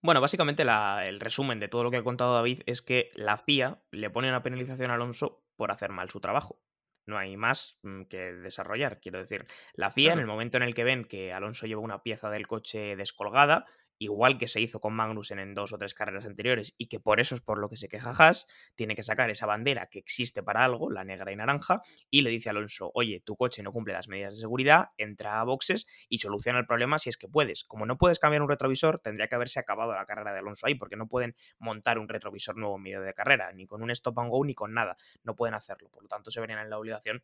[0.00, 3.82] Bueno, básicamente el resumen de todo lo que ha contado David es que la FIA
[3.90, 6.60] le pone una penalización a Alonso por hacer mal su trabajo.
[7.06, 9.00] No hay más mm, que desarrollar.
[9.00, 12.02] Quiero decir, la FIA, en el momento en el que ven que Alonso lleva una
[12.02, 13.66] pieza del coche descolgada,
[14.04, 17.20] igual que se hizo con Magnussen en dos o tres carreras anteriores y que por
[17.20, 20.42] eso es por lo que se queja Haas, tiene que sacar esa bandera que existe
[20.42, 23.72] para algo, la negra y naranja, y le dice a Alonso, oye, tu coche no
[23.72, 27.28] cumple las medidas de seguridad, entra a boxes y soluciona el problema si es que
[27.28, 27.64] puedes.
[27.64, 30.74] Como no puedes cambiar un retrovisor, tendría que haberse acabado la carrera de Alonso ahí,
[30.74, 34.18] porque no pueden montar un retrovisor nuevo en medio de carrera, ni con un stop
[34.18, 34.96] and go, ni con nada.
[35.22, 35.88] No pueden hacerlo.
[35.90, 37.22] Por lo tanto, se verían en la obligación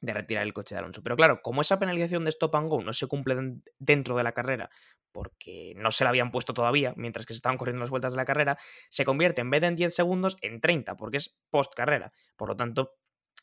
[0.00, 1.02] de retirar el coche de Alonso.
[1.02, 3.36] Pero claro, como esa penalización de stop and go no se cumple
[3.78, 4.70] dentro de la carrera
[5.12, 8.16] porque no se la habían puesto todavía mientras que se estaban corriendo las vueltas de
[8.16, 8.58] la carrera,
[8.88, 12.12] se convierte en vez de en 10 segundos en 30 porque es post carrera.
[12.36, 12.96] Por lo tanto,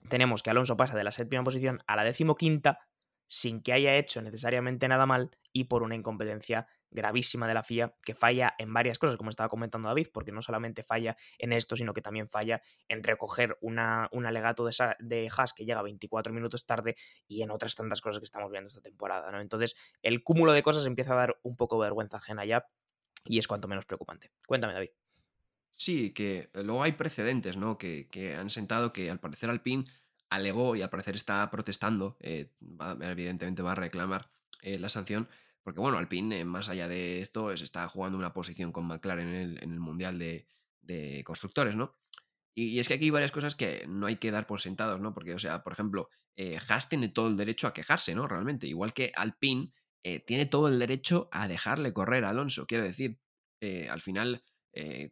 [0.09, 2.79] tenemos que Alonso pasa de la séptima posición a la decimoquinta
[3.27, 7.95] sin que haya hecho necesariamente nada mal y por una incompetencia gravísima de la FIA
[8.03, 11.75] que falla en varias cosas, como estaba comentando David, porque no solamente falla en esto,
[11.75, 16.33] sino que también falla en recoger una, un alegato de, de Haas que llega 24
[16.33, 16.95] minutos tarde
[17.27, 19.31] y en otras tantas cosas que estamos viendo esta temporada.
[19.31, 19.41] ¿no?
[19.41, 22.67] Entonces, el cúmulo de cosas empieza a dar un poco de vergüenza ajena ya
[23.25, 24.31] y es cuanto menos preocupante.
[24.45, 24.91] Cuéntame, David.
[25.75, 27.77] Sí, que luego hay precedentes, ¿no?
[27.77, 29.85] Que, que han sentado que al parecer Alpine
[30.29, 32.51] alegó y al parecer está protestando, eh,
[33.01, 34.29] evidentemente va a reclamar
[34.61, 35.29] eh, la sanción,
[35.67, 39.57] porque bueno, Alpine, eh, más allá de esto, se está jugando una posición con McLaren
[39.61, 40.47] en el, Mundial de,
[41.25, 41.93] Constructores, ¿no?
[42.55, 45.13] Y, es que aquí hay varias cosas que no hay que dar por sentados, ¿no?
[45.13, 46.07] Porque, o sea, por ejemplo,
[46.69, 48.29] Haas tiene todo el derecho a quejarse, ¿no?
[48.29, 49.73] Realmente, igual que Alpine
[50.25, 53.19] tiene todo el derecho a dejarle correr a Alonso, quiero decir,
[53.89, 54.41] al final,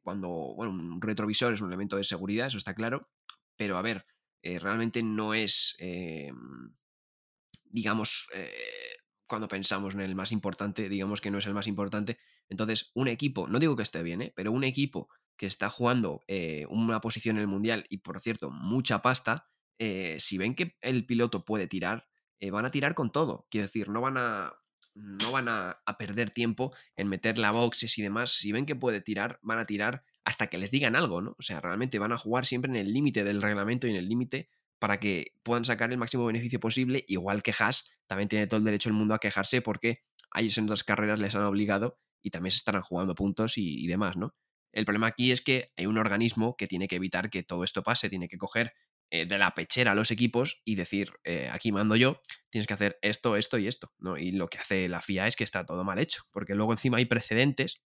[0.03, 3.09] cuando, bueno, un retrovisor es un elemento de seguridad, eso está claro,
[3.57, 4.05] pero a ver,
[4.41, 5.75] realmente no es,
[7.65, 8.29] digamos,
[9.27, 12.17] cuando pensamos en el más importante, digamos que no es el más importante.
[12.49, 14.33] Entonces, un equipo, no digo que esté bien, ¿eh?
[14.35, 18.51] pero un equipo que está jugando eh, una posición en el Mundial y, por cierto,
[18.51, 22.07] mucha pasta, eh, si ven que el piloto puede tirar,
[22.51, 23.47] van a tirar con todo.
[23.49, 24.53] Quiero decir, no van a,
[24.95, 28.31] no van a, perder tiempo en meter la boxes y demás.
[28.31, 31.35] Si ven que puede tirar, van a tirar hasta que les digan algo, ¿no?
[31.37, 34.07] O sea, realmente van a jugar siempre en el límite del reglamento y en el
[34.07, 34.49] límite
[34.85, 38.63] para que puedan sacar el máximo beneficio posible, igual que Haas también tiene todo el
[38.63, 42.29] derecho del mundo a quejarse porque a ellos en otras carreras les han obligado y
[42.29, 44.35] también se estarán jugando puntos y, demás, ¿no?
[44.71, 47.81] El problema aquí es que hay un organismo que tiene que evitar que todo esto
[47.81, 48.73] pase, tiene que coger
[49.09, 52.21] eh, de la pechera a los equipos y decir, eh, aquí mando yo,
[52.51, 54.19] tienes que hacer esto, esto y esto, ¿no?
[54.19, 56.97] Y lo que hace la FIA es que está todo mal hecho, porque luego encima
[56.97, 57.81] hay precedentes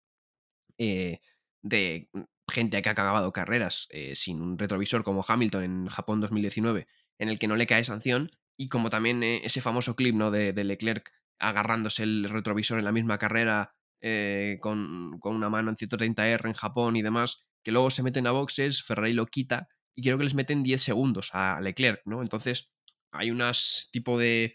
[0.78, 1.20] eh,
[1.61, 2.09] de
[2.48, 6.87] gente que ha acabado carreras eh, sin un retrovisor como Hamilton en Japón 2019,
[7.18, 10.30] en el que no le cae sanción, y como también eh, ese famoso clip ¿no?
[10.30, 16.46] de, Leclerc agarrándose el retrovisor en la misma carrera eh, con, una mano en 130R
[16.46, 20.18] en Japón y demás, que luego se meten a boxes, Ferrari lo quita y creo
[20.18, 22.22] que les meten 10 segundos a Leclerc, ¿no?
[22.22, 22.70] Entonces
[23.11, 24.54] hay unas tipo de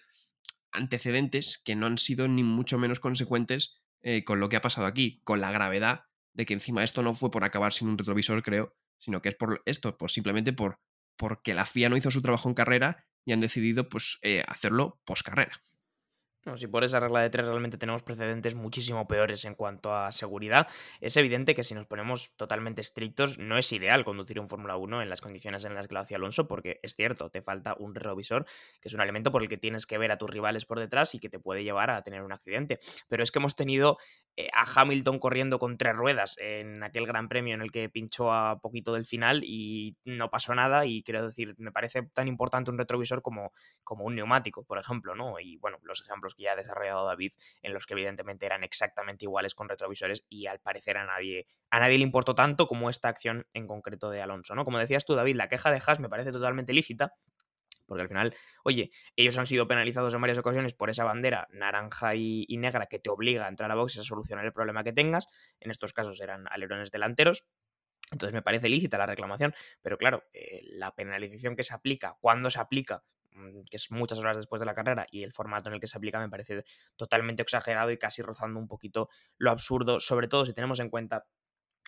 [0.71, 3.77] antecedentes que no han sido ni mucho menos consecuentes
[4.25, 7.31] con lo que ha pasado aquí, con la gravedad de que encima esto no fue
[7.31, 10.79] por acabar sin un retrovisor, creo, sino que es por esto, pues simplemente por
[11.17, 14.99] porque la FIA no hizo su trabajo en carrera y han decidido pues eh, hacerlo
[15.05, 15.63] post carrera.
[16.43, 20.11] No, si por esa regla de tres realmente tenemos precedentes muchísimo peores en cuanto a
[20.11, 20.67] seguridad,
[20.99, 25.03] es evidente que si nos ponemos totalmente estrictos, no es ideal conducir un Fórmula 1
[25.03, 27.93] en las condiciones en las que lo hacía Alonso, porque es cierto, te falta un
[27.93, 28.47] retrovisor,
[28.81, 31.13] que es un elemento por el que tienes que ver a tus rivales por detrás
[31.13, 32.79] y que te puede llevar a tener un accidente.
[33.07, 33.99] Pero es que hemos tenido
[34.53, 38.59] a Hamilton corriendo con tres ruedas en aquel gran premio en el que pinchó a
[38.59, 40.85] poquito del final y no pasó nada.
[40.85, 43.51] Y quiero decir, me parece tan importante un retrovisor como,
[43.83, 45.39] como un neumático, por ejemplo, ¿no?
[45.39, 49.25] Y bueno, los ejemplos que ya ha desarrollado David, en los que evidentemente eran exactamente
[49.25, 53.09] iguales con retrovisores y al parecer a nadie, a nadie le importó tanto como esta
[53.09, 54.65] acción en concreto de Alonso, ¿no?
[54.65, 57.13] Como decías tú, David, la queja de Haas me parece totalmente lícita,
[57.91, 58.33] porque al final,
[58.63, 62.99] oye, ellos han sido penalizados en varias ocasiones por esa bandera naranja y, negra que
[62.99, 65.27] te obliga a entrar a boxes a solucionar el problema que tengas.
[65.59, 67.43] En estos casos eran alerones delanteros.
[68.09, 72.49] Entonces me parece lícita la reclamación, pero claro, eh, la penalización que se aplica, cuando
[72.49, 75.73] se aplica, mm, que es muchas horas después de la carrera, y el formato en
[75.75, 76.63] el que se aplica me parece
[76.95, 81.25] totalmente exagerado y casi rozando un poquito lo absurdo, sobre todo si tenemos en cuenta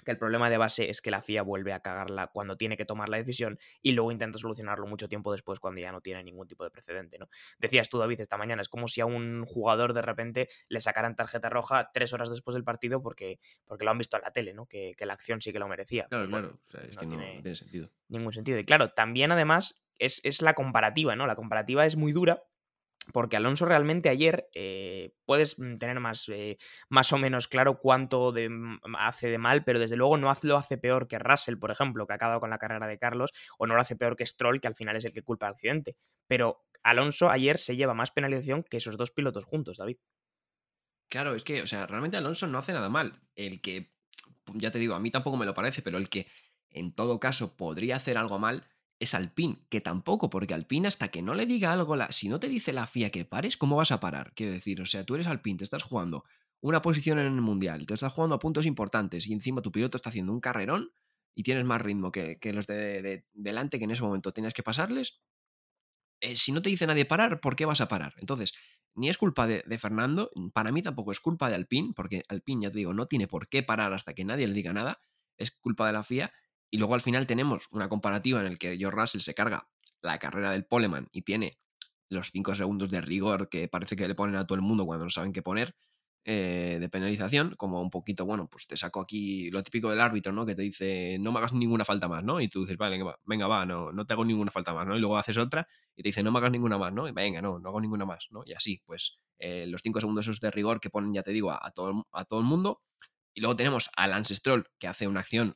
[0.03, 2.85] que el problema de base es que la FIA vuelve a cagarla cuando tiene que
[2.85, 6.47] tomar la decisión y luego intenta solucionarlo mucho tiempo después cuando ya no tiene ningún
[6.47, 7.29] tipo de precedente, ¿no?
[7.59, 11.15] Decías tú, David, esta mañana, es como si a un jugador de repente le sacaran
[11.15, 14.53] tarjeta roja tres horas después del partido porque, porque lo han visto en la tele,
[14.53, 14.65] ¿no?
[14.65, 16.07] Que, la acción sí que lo merecía.
[16.07, 17.89] Claro, claro, es que no tiene sentido.
[18.07, 18.57] Ningún sentido.
[18.57, 21.27] Y claro, también además es, es la comparativa, ¿no?
[21.27, 22.43] La comparativa es muy dura
[23.11, 26.57] porque Alonso realmente ayer eh, puedes mm, tener más, eh,
[26.89, 30.77] más o menos claro cuánto mm, hace de mal, pero desde luego no lo hace
[30.77, 33.75] peor que Russell, por ejemplo, que ha acabado con la carrera de Carlos, o no
[33.75, 35.95] lo hace peor que Stroll, que al final es el que culpa al accidente.
[36.27, 39.97] Pero Alonso ayer se lleva más penalización que esos dos pilotos juntos, David.
[41.09, 43.13] Claro, es que, o sea, realmente Alonso no hace nada mal.
[43.35, 43.93] El que,
[44.53, 46.27] ya te digo, a mí tampoco me lo parece, pero el que
[46.71, 48.67] en todo caso podría hacer algo mal
[48.99, 52.39] es Alpine, que tampoco, porque Alpine hasta que no le diga algo, la, si no
[52.39, 54.33] te dice la FIA que pares, ¿cómo vas a parar?
[54.35, 56.23] Quiero decir, o sea, tú eres Alpine, te estás jugando
[56.61, 59.97] una posición en el Mundial, te estás jugando a puntos importantes y encima tu piloto
[59.97, 60.93] está haciendo un carrerón
[61.35, 65.19] y tienes más ritmo que, los de, delante que en ese momento tienes que pasarles.
[66.21, 68.13] Eh, si no te dice nadie parar, ¿por qué vas a parar?
[68.17, 68.53] Entonces,
[68.95, 72.63] ni es culpa de, de, Fernando, para mí tampoco es culpa de Alpine, porque Alpine,
[72.63, 75.01] ya te digo, no tiene por qué parar hasta que nadie le diga nada,
[75.37, 76.31] es culpa de la FIA
[76.73, 79.69] y luego al final tenemos una comparativa en el que George Russell se carga
[80.01, 81.59] la carrera del Poleman y tiene
[82.09, 85.05] los 5 segundos de rigor que parece que le ponen a todo el mundo cuando
[85.05, 85.75] no saben qué poner
[86.25, 90.33] eh, de penalización, como un poquito, bueno, pues te saco aquí lo típico del árbitro,
[90.33, 90.47] ¿no?
[90.47, 92.41] Que te dice, no me hagas ninguna falta más, ¿no?
[92.41, 94.97] Y tú dices, vale, venga, va, no, no te hago ninguna falta más, ¿no?
[94.97, 97.07] Y luego haces otra y te dice, no me hagas ninguna más, ¿no?
[97.07, 98.41] Y venga, no, no hago ninguna más, ¿no?
[98.47, 101.51] Y así, pues eh, los 5 segundos esos de rigor que ponen, ya te digo,
[101.51, 102.81] a, todo, a todo el mundo.
[103.35, 105.55] Y luego tenemos a Lance Stroll, que hace una acción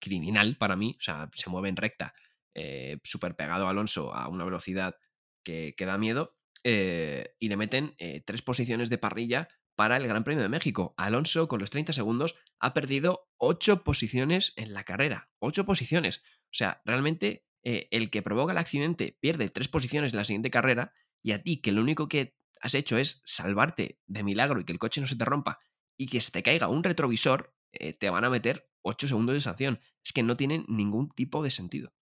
[0.00, 2.14] criminal para mí, o sea, se mueve en recta,
[2.54, 4.96] eh, súper pegado Alonso a una velocidad
[5.44, 10.24] que, da miedo, eh, y le meten eh, tres posiciones de parrilla para el Gran
[10.24, 10.94] Premio de México.
[10.96, 15.30] Alonso, con los 30 segundos, ha perdido ocho posiciones en la carrera.
[15.38, 16.18] Ocho posiciones.
[16.18, 20.92] O sea, realmente el que provoca el accidente pierde tres posiciones en la siguiente carrera
[21.22, 24.72] y a ti, que lo único que has hecho es salvarte de milagro y que
[24.72, 25.58] el coche no se te rompa
[25.96, 29.80] y que se te caiga un retrovisor, te van a meter 8 segundos de sanción.
[30.04, 31.92] Es que no tienen ningún tipo de sentido.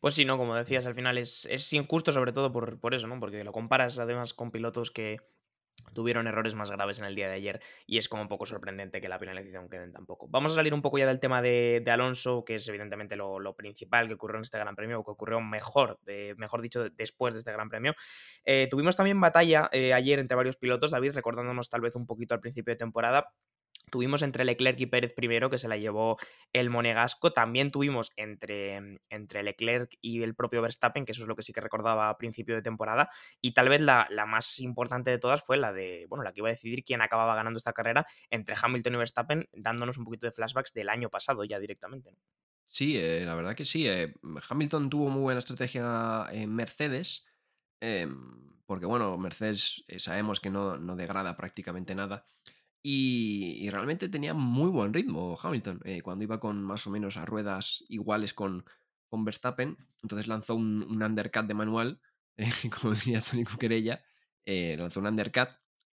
[0.00, 0.36] Pues sí, ¿no?
[0.36, 3.20] Como decías, al final es, es injusto sobre todo por, por, eso, ¿no?
[3.20, 5.18] Porque lo comparas además con pilotos que
[5.94, 9.00] tuvieron errores más graves en el día de ayer y es como un poco sorprendente
[9.00, 10.26] que la penalización quede tan poco.
[10.28, 14.08] Vamos a salir un poco ya del tema de, Alonso, que es evidentemente lo, principal
[14.08, 15.98] que ocurrió en este Gran Premio, o que ocurrió mejor,
[16.36, 17.94] mejor dicho, después de este Gran Premio.
[18.44, 22.34] Eh, tuvimos también batalla eh, ayer entre varios pilotos, David, recordándonos tal vez un poquito
[22.34, 23.32] al principio de temporada,
[23.92, 26.16] Tuvimos entre Leclerc y Pérez primero, que se la llevó
[26.54, 27.30] el Monegasco.
[27.30, 31.42] También tuvimos entre, mm, entre Leclerc y el propio Verstappen, que eso es lo que
[31.42, 33.10] sí que recordaba a principio de temporada.
[33.42, 36.48] Y tal vez la, más importante de todas fue la de, bueno, la que iba
[36.48, 40.32] a decidir quién acababa ganando esta carrera entre Hamilton y Verstappen, dándonos un poquito de
[40.32, 42.16] flashbacks del año pasado ya directamente.
[42.68, 43.86] Sí, eh, la verdad que sí.
[43.86, 44.14] Eh,
[44.48, 47.26] Hamilton tuvo muy buena estrategia en Mercedes.
[47.78, 52.24] Em, porque bueno, Mercedes eh, sabemos que no, no degrada prácticamente nada.
[52.82, 57.24] Y, realmente tenía muy buen ritmo Hamilton, eh, cuando iba con más o menos a
[57.24, 58.64] ruedas iguales con,
[59.08, 59.76] con Verstappen.
[60.02, 62.00] Entonces lanzó un, undercut de manual,
[62.36, 64.02] eh, como decía Tony Cuquerella,
[64.44, 65.50] eh, lanzó un undercut.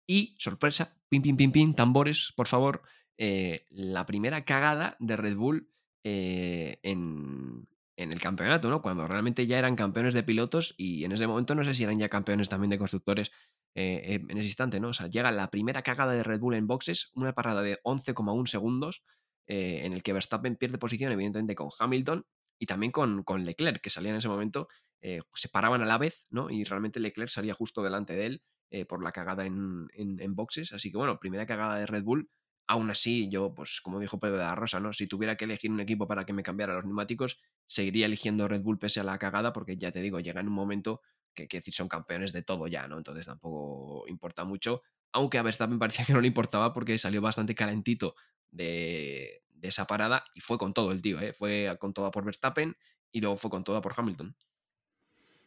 [0.06, 2.82] Y, sorpresa, pim, pim, pim, pim, tambores, por favor,
[3.18, 5.68] la primera cagada de Red Bull
[6.04, 7.68] en,
[7.98, 8.80] en el campeonato, ¿no?
[8.80, 11.98] Cuando realmente ya eran campeones de pilotos y en ese momento no sé si eran
[11.98, 13.32] ya campeones también de constructores
[13.74, 14.88] eh, en ese instante, ¿no?
[14.88, 18.46] O sea, llega la primera cagada de Red Bull en boxes, una parada de 11,1
[18.46, 19.04] segundos,
[19.46, 22.26] eh, en el que Verstappen pierde posición, evidentemente, con Hamilton
[22.58, 24.68] y también con, con Leclerc, que salía en ese momento,
[25.00, 26.50] eh, se paraban a la vez, ¿no?
[26.50, 28.42] Y realmente Leclerc salía justo delante de él
[28.86, 30.74] por la cagada en, en, boxes.
[30.74, 32.28] Así que, bueno, primera cagada de Red Bull.
[32.66, 34.92] Aún así, yo, pues como dijo Pedro de la Rosa, ¿no?
[34.92, 38.60] Si tuviera que elegir un equipo para que me cambiara los neumáticos, seguiría eligiendo Red
[38.60, 41.00] Bull pese a la cagada, porque ya te digo, llega en un momento
[41.46, 42.98] que, decir, son campeones de todo ya, ¿no?
[42.98, 44.82] Entonces tampoco importa mucho.
[45.12, 48.14] Aunque a Verstappen parecía que no le importaba porque salió bastante calentito
[48.50, 51.32] de, esa parada y fue con todo el tío, ¿eh?
[51.32, 52.76] Fue con toda por Verstappen
[53.12, 54.36] y luego fue con toda por Hamilton.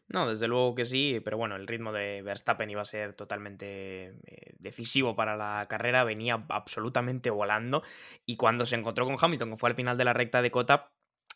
[0.07, 4.07] No, desde luego que sí, pero bueno, el ritmo de Verstappen iba a ser totalmente
[4.25, 7.81] eh, decisivo para la carrera, venía absolutamente volando
[8.25, 10.91] y cuando se encontró con Hamilton, que fue al final de la recta de Cota,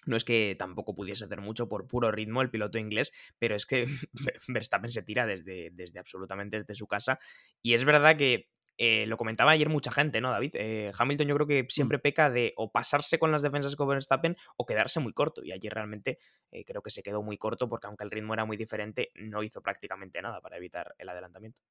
[0.06, 3.66] no es que tampoco pudiese hacer mucho por puro ritmo el piloto inglés, pero es
[3.66, 3.88] que
[4.48, 7.20] Verstappen se tira desde, desde absolutamente desde su casa.
[7.62, 10.52] Y es verdad que Eh, lo comentaba ayer mucha gente, ¿no, David?
[10.56, 11.90] Eh, Hamilton yo creo que Mm.
[11.90, 15.42] siempre peca de o pasarse con las defensas con Verstappen o quedarse muy corto.
[15.46, 16.20] Y ayer realmente
[16.52, 19.44] eh, creo que se quedó muy corto porque aunque el ritmo era muy diferente, no
[19.44, 21.62] hizo prácticamente nada para evitar el adelantamiento.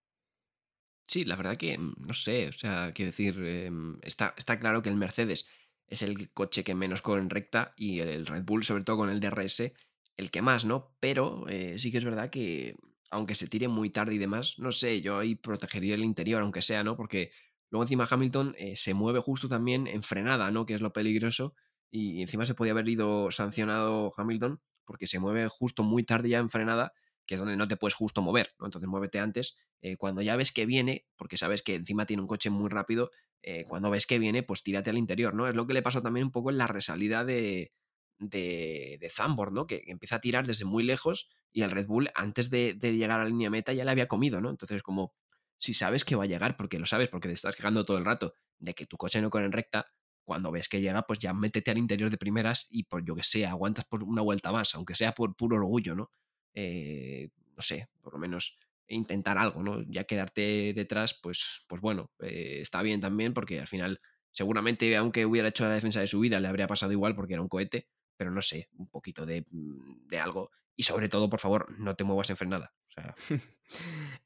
[1.07, 4.83] Sí, la verdad que mm, no sé, o sea, quiero decir, em, está, está claro
[4.83, 5.47] que el Mercedes
[5.87, 9.11] es el coche que menos corre en recta y el, Red Bull, sobre todo con
[9.11, 9.73] el DRS,
[10.17, 10.97] el que más, ¿no?
[11.01, 12.77] Pero eh, sí que es verdad que
[13.11, 16.63] aunque se tire muy tarde y demás, no sé, yo ahí protegería el interior, aunque
[16.63, 16.97] sea, ¿no?
[16.97, 17.31] Porque
[17.71, 20.67] luego encima Hamilton eh, se mueve justo también en frenada, ¿no?
[20.67, 21.55] Que es lo peligroso
[21.91, 26.39] y encima se podía haber ido sancionado Hamilton porque se mueve justo muy tarde ya
[26.39, 26.93] en frenada,
[27.27, 28.67] que es donde no te puedes justo mover, ¿no?
[28.67, 32.29] Entonces muévete antes eh, cuando ya ves que viene, porque sabes que encima tiene un
[32.29, 33.11] coche muy rápido,
[33.47, 35.47] eh, cuando ves que viene, pues tírate al interior, ¿no?
[35.47, 37.73] Es lo que le pasó también un poco en la resalida de,
[38.19, 39.67] de, de Zambor, ¿no?
[39.67, 43.21] Que empieza a tirar desde muy lejos y el Red Bull, antes de, de llegar
[43.21, 44.49] a la línea meta, ya le había comido, ¿no?
[44.49, 45.15] Entonces, como
[45.59, 48.07] si sabes que va a llegar, porque lo sabes, porque te estás quejando todo el
[48.07, 49.87] rato de que tu coche no corre en recta,
[50.25, 53.23] cuando ves que llega, pues ya métete al interior de primeras y por yo que
[53.23, 56.11] sé, aguantas por una vuelta más, aunque sea por puro orgullo, ¿no?
[56.55, 58.57] Eh, no sé, por lo menos
[58.89, 59.83] intentar algo, ¿no?
[59.89, 64.01] Ya quedarte detrás, pues, pues bueno, eh, está bien también porque al final
[64.33, 67.43] seguramente aunque hubiera hecho la defensa de su vida le habría pasado igual porque era
[67.43, 71.41] un cohete, pero no sé, un poquito de, mm, de algo y sobre todo, por
[71.41, 72.73] favor, no te muevas en frenada.
[72.89, 73.15] O sea,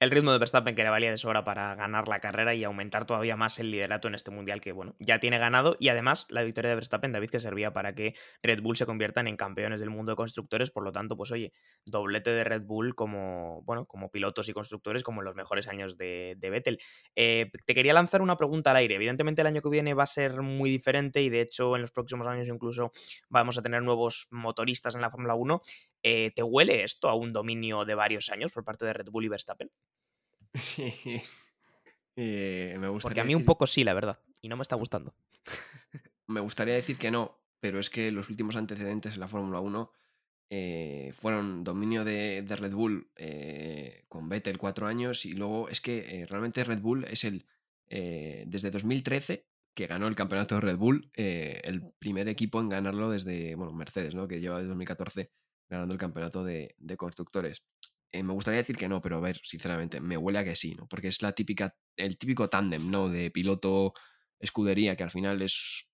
[0.00, 3.06] el ritmo de Verstappen que le valía de sobra para ganar la carrera y aumentar
[3.06, 6.42] todavía más el liderato en este mundial que, bueno, ya tiene ganado y además la
[6.42, 9.90] victoria de Verstappen, David, que servía para que Red Bull se conviertan en campeones del
[9.90, 11.52] mundo de constructores, por lo tanto, pues oye,
[11.84, 15.96] doblete de Red Bull como, bueno, como pilotos y constructores como en los mejores años
[15.96, 16.78] de, Vettel.
[17.14, 18.94] Eh, te quería lanzar una pregunta al aire.
[18.94, 21.90] Evidentemente el año que viene va a ser muy diferente y de hecho en los
[21.90, 22.92] próximos años incluso
[23.28, 25.62] vamos a tener nuevos motoristas en la Fórmula 1.
[26.02, 29.24] Eh, ¿Te huele esto a un dominio de varios años por parte de Red Bull
[29.24, 29.70] y Verstappen?
[32.16, 34.20] eh, me gustaría Porque a mí un poco sí, la verdad.
[34.40, 35.14] Y no me está gustando.
[36.30, 39.90] Me gustaría decir que no, pero es que los últimos antecedentes en la Fórmula 1
[40.50, 45.80] eh, fueron dominio de, de Red Bull eh, con Vettel cuatro años y luego es
[45.80, 47.46] que realmente Red Bull es el,
[47.86, 53.54] desde 2013 que ganó el campeonato de Red Bull, el primer equipo en ganarlo desde,
[53.54, 54.28] bueno, Mercedes, ¿no?
[54.28, 55.30] Que lleva desde 2014
[55.68, 57.62] ganando el campeonato de, de constructores.
[58.12, 60.74] Eh, me gustaría decir que no, pero a ver, sinceramente, me huele a que sí,
[60.74, 60.86] ¿no?
[60.88, 63.08] Porque es la típica, el típico tándem, ¿no?
[63.08, 63.92] De piloto
[64.40, 65.88] escudería, que al final es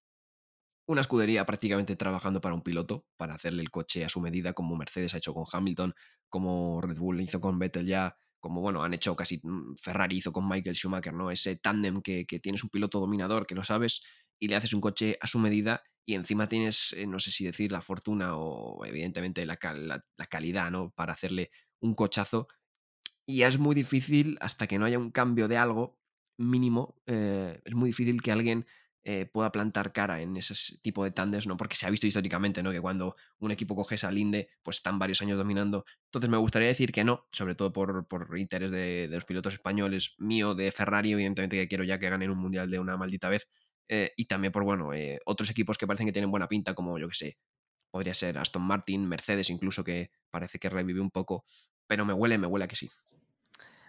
[0.86, 4.76] una escudería prácticamente trabajando para un piloto, para hacerle el coche a su medida, como
[4.76, 5.94] Mercedes ha hecho con Hamilton,
[6.28, 10.30] como Red Bull hizo con Vettel ya, como bueno, han hecho casi mm, Ferrari hizo
[10.32, 11.30] con Michael Schumacher, ¿no?
[11.30, 14.02] Ese tándem que, que tienes un piloto dominador, que lo sabes,
[14.44, 17.44] y le haces un coche a su medida, y encima tienes, eh, no sé si
[17.46, 20.90] decir la fortuna o evidentemente la, la- la calidad, ¿no?
[20.90, 22.48] Para hacerle un cochazo.
[23.26, 25.98] Y es muy difícil, hasta que no haya un cambio de algo
[26.38, 28.66] mínimo, eh, es muy difícil que alguien
[29.06, 31.56] eh, pueda plantar cara en ese tipo de tandes, ¿no?
[31.56, 32.72] Porque se ha visto históricamente, ¿no?
[32.72, 35.84] Que cuando un equipo coge esa linde, pues están varios años dominando.
[36.06, 39.52] Entonces me gustaría decir que no, sobre todo por, por interés de, de los pilotos
[39.54, 43.28] españoles, mío, de Ferrari, evidentemente que quiero ya que ganen un mundial de una maldita
[43.28, 43.48] vez.
[43.88, 46.98] Eh, y también por, bueno, eh, otros equipos que parecen que tienen buena pinta, como
[46.98, 47.38] yo que sé,
[47.90, 51.44] podría ser Aston Martin, Mercedes incluso, que parece que revive un poco,
[51.86, 52.90] pero me huele, me huele a que sí.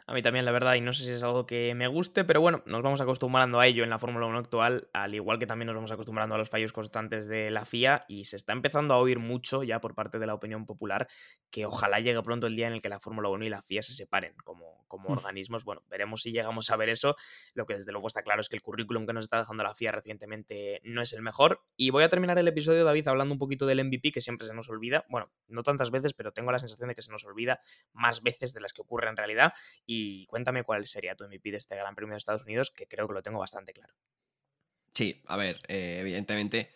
[0.07, 2.39] A mí también, la verdad, y no sé si es algo que me guste, pero
[2.39, 5.65] bueno, nos vamos acostumbrando a ello en la Fórmula 1 actual, al igual que también
[5.65, 8.99] nos vamos acostumbrando a los fallos constantes de la FIA, y se está empezando a
[8.99, 11.07] oír mucho ya por parte de la opinión popular
[11.49, 13.81] que ojalá llegue pronto el día en el que la Fórmula 1 y la FIA
[13.81, 15.63] se separen como, como organismos.
[15.63, 17.15] Bueno, veremos si llegamos a ver eso.
[17.53, 19.73] Lo que desde luego está claro es que el currículum que nos está dejando la
[19.73, 21.63] FIA recientemente no es el mejor.
[21.77, 24.53] Y voy a terminar el episodio, David, hablando un poquito del MVP, que siempre se
[24.53, 25.05] nos olvida.
[25.09, 27.59] Bueno, no tantas veces, pero tengo la sensación de que se nos olvida
[27.93, 29.53] más veces de las que ocurre en realidad.
[29.85, 29.94] Y
[30.27, 33.13] cuéntame cuál sería tu MVP de este Gran Premio de Estados Unidos, que creo que
[33.13, 33.93] lo tengo bastante claro.
[34.93, 36.69] Sí, a ver, eh, evidentemente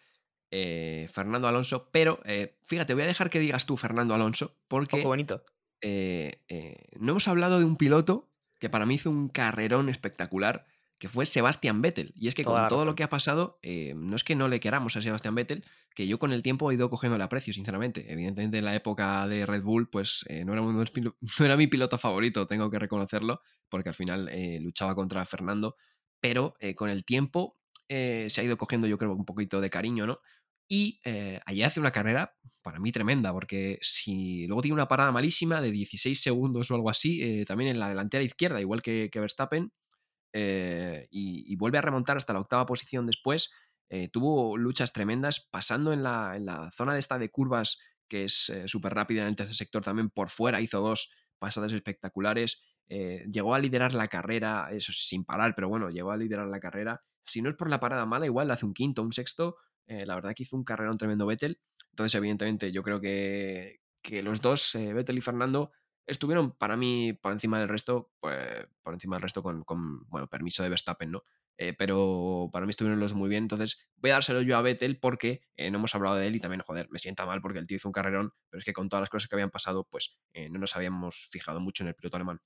[0.52, 4.66] eh, Fernando Alonso, pero eh, fíjate, voy a dejar que digas tú Fernando Alonso, Oh,
[4.68, 5.44] porque qué bonito.
[5.82, 10.66] eh, eh, no hemos hablado de un piloto que para mí hizo un carrerón espectacular,
[11.00, 12.14] que fue Sebastian Vettel.
[12.16, 14.50] Y es que Toda con todo lo que ha pasado, eh, no es que no
[14.50, 15.64] le queramos a Sebastian Vettel,
[15.96, 18.12] que yo con el tiempo he ido cogiendo el aprecio, sinceramente.
[18.12, 20.62] Evidentemente en la época de Red Bull, pues eh, no, era
[21.50, 25.78] no mi piloto favorito, tengo que reconocerlo, porque al final eh, luchaba contra Fernando,
[26.20, 30.20] pero con el tiempo se ha ido cogiendo yo creo un poquito de cariño, ¿no?
[30.68, 31.00] Y
[31.46, 35.72] allí hace una carrera para mí tremenda, porque si luego tiene una parada malísima de
[35.72, 39.72] 16 segundos o algo así, también en la delantera izquierda, igual que, que Verstappen,
[40.34, 43.52] eh, y, vuelve a remontar hasta la octava posición después.
[43.90, 48.26] eh, tuvo luchas tremendas, pasando en la, en la zona de esta de curvas, que
[48.26, 51.10] es súper rápida en el tercer sector también, por fuera hizo dos
[51.40, 52.62] pasadas espectaculares.
[52.92, 56.60] eh, llegó a liderar la carrera, eso sin parar, pero bueno, llegó a liderar la
[56.60, 57.02] carrera.
[57.24, 59.58] Si no es por la parada mala, igual hace un quinto, un sexto.
[59.88, 61.60] Eh, la verdad que hizo un carrera un tremendo Vettel.
[61.92, 65.72] Entonces, evidentemente, yo creo que, que los dos, Vettel y Fernando,
[66.10, 70.28] estuvieron para mí por encima del resto, pues por encima del resto con, con bueno,
[70.28, 71.24] permiso de Verstappen, ¿no?
[71.58, 73.44] Eh, pero para mí estuvieron los muy bien.
[73.44, 76.40] Entonces voy a dárselo yo a Vettel porque eh, no hemos hablado de él y
[76.40, 78.90] también, joder, me sienta mal porque el tío hizo un carrerón, pero es que con
[78.90, 81.96] todas las cosas que habían pasado, pues eh, no nos habíamos fijado mucho en el
[81.96, 82.40] piloto alemán.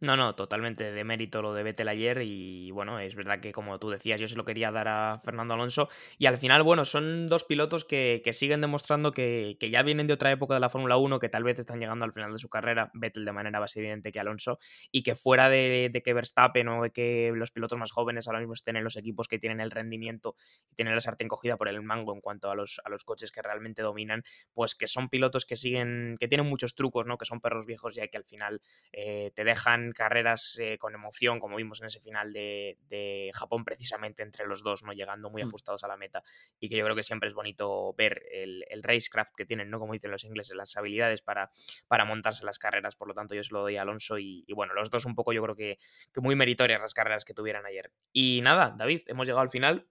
[0.00, 3.78] No, no, totalmente de mérito lo de Vettel ayer y bueno, es verdad que como
[3.78, 5.88] tú decías, yo se lo quería dar a Fernando Alonso
[6.18, 10.32] y al final, bueno, son dos pilotos que, siguen demostrando que, ya vienen de otra
[10.32, 12.90] época de la Fórmula 1, que tal vez están llegando al final de su carrera,
[12.92, 14.58] Vettel de manera más evidente que Alonso,
[14.90, 18.52] y que fuera de, que Verstappen o de que los pilotos más jóvenes ahora mismo
[18.52, 20.34] estén en los equipos que tienen el rendimiento
[20.70, 23.30] y tienen la sartén cogida por el mango en cuanto a los, a los coches
[23.30, 24.22] que realmente dominan,
[24.52, 27.16] pues que son pilotos que siguen, que tienen muchos trucos, ¿no?
[27.16, 28.60] Que son perros viejos y que al final
[28.92, 34.22] eh, te dejan carreras eh, con emoción, como vimos en ese final de, Japón, precisamente
[34.22, 34.92] entre los dos, ¿no?
[34.92, 35.48] Llegando muy mm.
[35.48, 36.22] ajustados a la meta.
[36.60, 39.78] Y que yo creo que siempre es bonito ver el, racecraft que tienen, ¿no?
[39.78, 41.50] Como dicen los ingleses, las habilidades para,
[41.88, 42.96] para montarse las carreras.
[42.96, 45.32] Por lo tanto, yo se lo doy a Alonso y, bueno, los dos un poco
[45.32, 45.78] yo creo que,
[46.12, 47.90] que muy meritorias las carreras que tuvieran ayer.
[48.12, 49.88] Y nada, David, hemos llegado al final.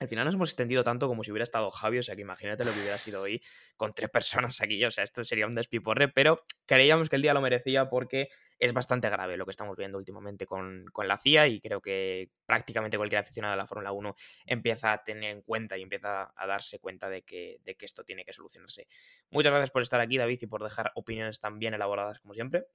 [0.00, 2.64] Al final nos hemos extendido tanto como si hubiera estado Javi, o sea que imagínate
[2.64, 3.40] lo que hubiera sido hoy
[3.76, 7.32] con tres personas aquí, o sea, esto sería un despiporre, pero creíamos que el día
[7.32, 8.28] lo merecía porque
[8.58, 12.96] es bastante grave lo que estamos viendo últimamente con, la FIA y creo que prácticamente
[12.96, 14.14] cualquier aficionado de la Fórmula 1
[14.46, 18.04] empieza a tener en cuenta y empieza a darse cuenta de que, de que esto
[18.04, 18.88] tiene que solucionarse.
[19.30, 22.66] Muchas gracias por estar aquí, David, y por dejar opiniones tan bien elaboradas como siempre.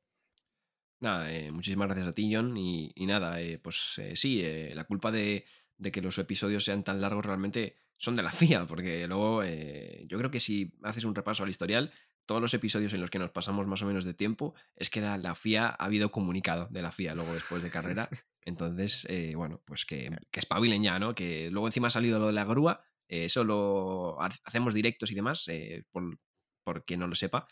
[1.02, 2.58] Nada, eh, muchísimas gracias a ti, John.
[2.58, 4.44] Y, nada, eh, pues eh, sí,
[4.74, 5.46] la culpa de,
[5.80, 10.06] de que los episodios sean tan largos realmente son de la FIA, porque luego eh,
[10.08, 11.92] yo creo que si haces un repaso al historial,
[12.26, 15.02] todos los episodios en los que nos pasamos más o menos de tiempo, es que
[15.02, 18.08] la, FIA ha habido comunicado de la FIA luego después de carrera.
[18.42, 21.16] Entonces, eh, bueno, pues que, que espabilen ya, ¿no?
[21.16, 25.48] Que luego encima ha salido lo de la grúa, eh, solo hacemos directos y demás,
[25.92, 26.20] por,
[26.64, 27.48] por, quien no lo sepa.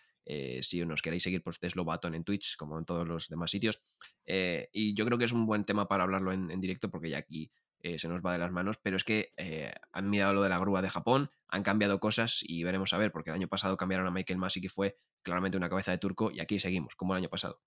[0.62, 3.82] si nos queréis seguir, pues Teslo Baton en Twitch, como en todos los demás sitios.
[4.26, 7.18] y yo creo que es un buen tema para hablarlo en, en directo, porque ya
[7.18, 7.52] aquí
[7.82, 10.50] eh, se nos va de las manos, pero es que eh, han mirado lo de
[10.50, 13.78] la grúa de Japón, han cambiado cosas y veremos a ver, porque el año pasado
[13.78, 17.14] cambiaron a Michael Massey, que fue claramente una cabeza de turco, y aquí seguimos, como
[17.14, 17.62] el año pasado.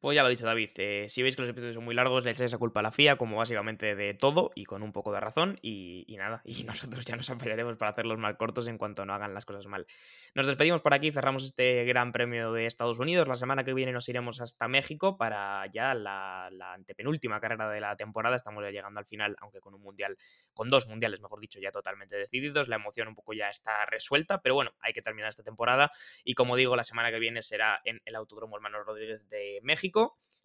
[0.00, 2.24] Pues ya lo ha dicho David, eh, si veis que los episodios son muy largos,
[2.24, 5.12] le echáis esa culpa a la FIA, como básicamente de todo, y con un poco
[5.12, 9.04] de razón, y, nada, y nosotros ya nos apoyaremos para hacerlos más cortos en cuanto
[9.04, 9.88] no hagan las cosas mal.
[10.36, 13.26] Nos despedimos por aquí, cerramos este Gran Premio de Estados Unidos.
[13.26, 17.80] La semana que viene nos iremos hasta México para ya la, la antepenúltima carrera de
[17.80, 18.36] la temporada.
[18.36, 20.16] Estamos ya llegando al final, aunque con un mundial,
[20.52, 22.68] con dos mundiales, mejor dicho, ya totalmente decididos.
[22.68, 25.90] La emoción un poco ya está resuelta, pero bueno, hay que terminar esta temporada.
[26.22, 29.60] Y como digo, la semana que viene será en el Autódromo Hermano Rodríguez de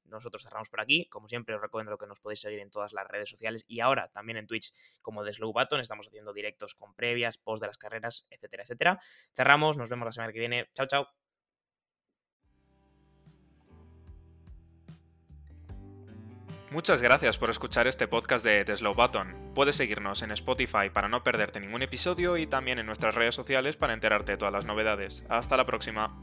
[0.05, 1.07] Nosotros cerramos por aquí.
[1.09, 4.09] Como siempre, os recomiendo que nos podéis seguir en todas las redes sociales y ahora
[4.09, 5.79] también en Twitch como The Slow Button.
[5.79, 9.01] Estamos haciendo directos con previas, post de las carreras, etcétera, etcétera.
[9.33, 10.69] Cerramos, nos vemos la semana que viene.
[10.73, 11.07] Chao, chao.
[16.73, 19.51] Muchas gracias por escuchar este podcast de The Slow Button.
[19.53, 23.77] Puedes seguirnos en Spotify para no perderte ningún episodio y también en nuestras redes sociales
[23.77, 25.23] para enterarte de todas las novedades.
[25.29, 26.19] Hasta la próxima.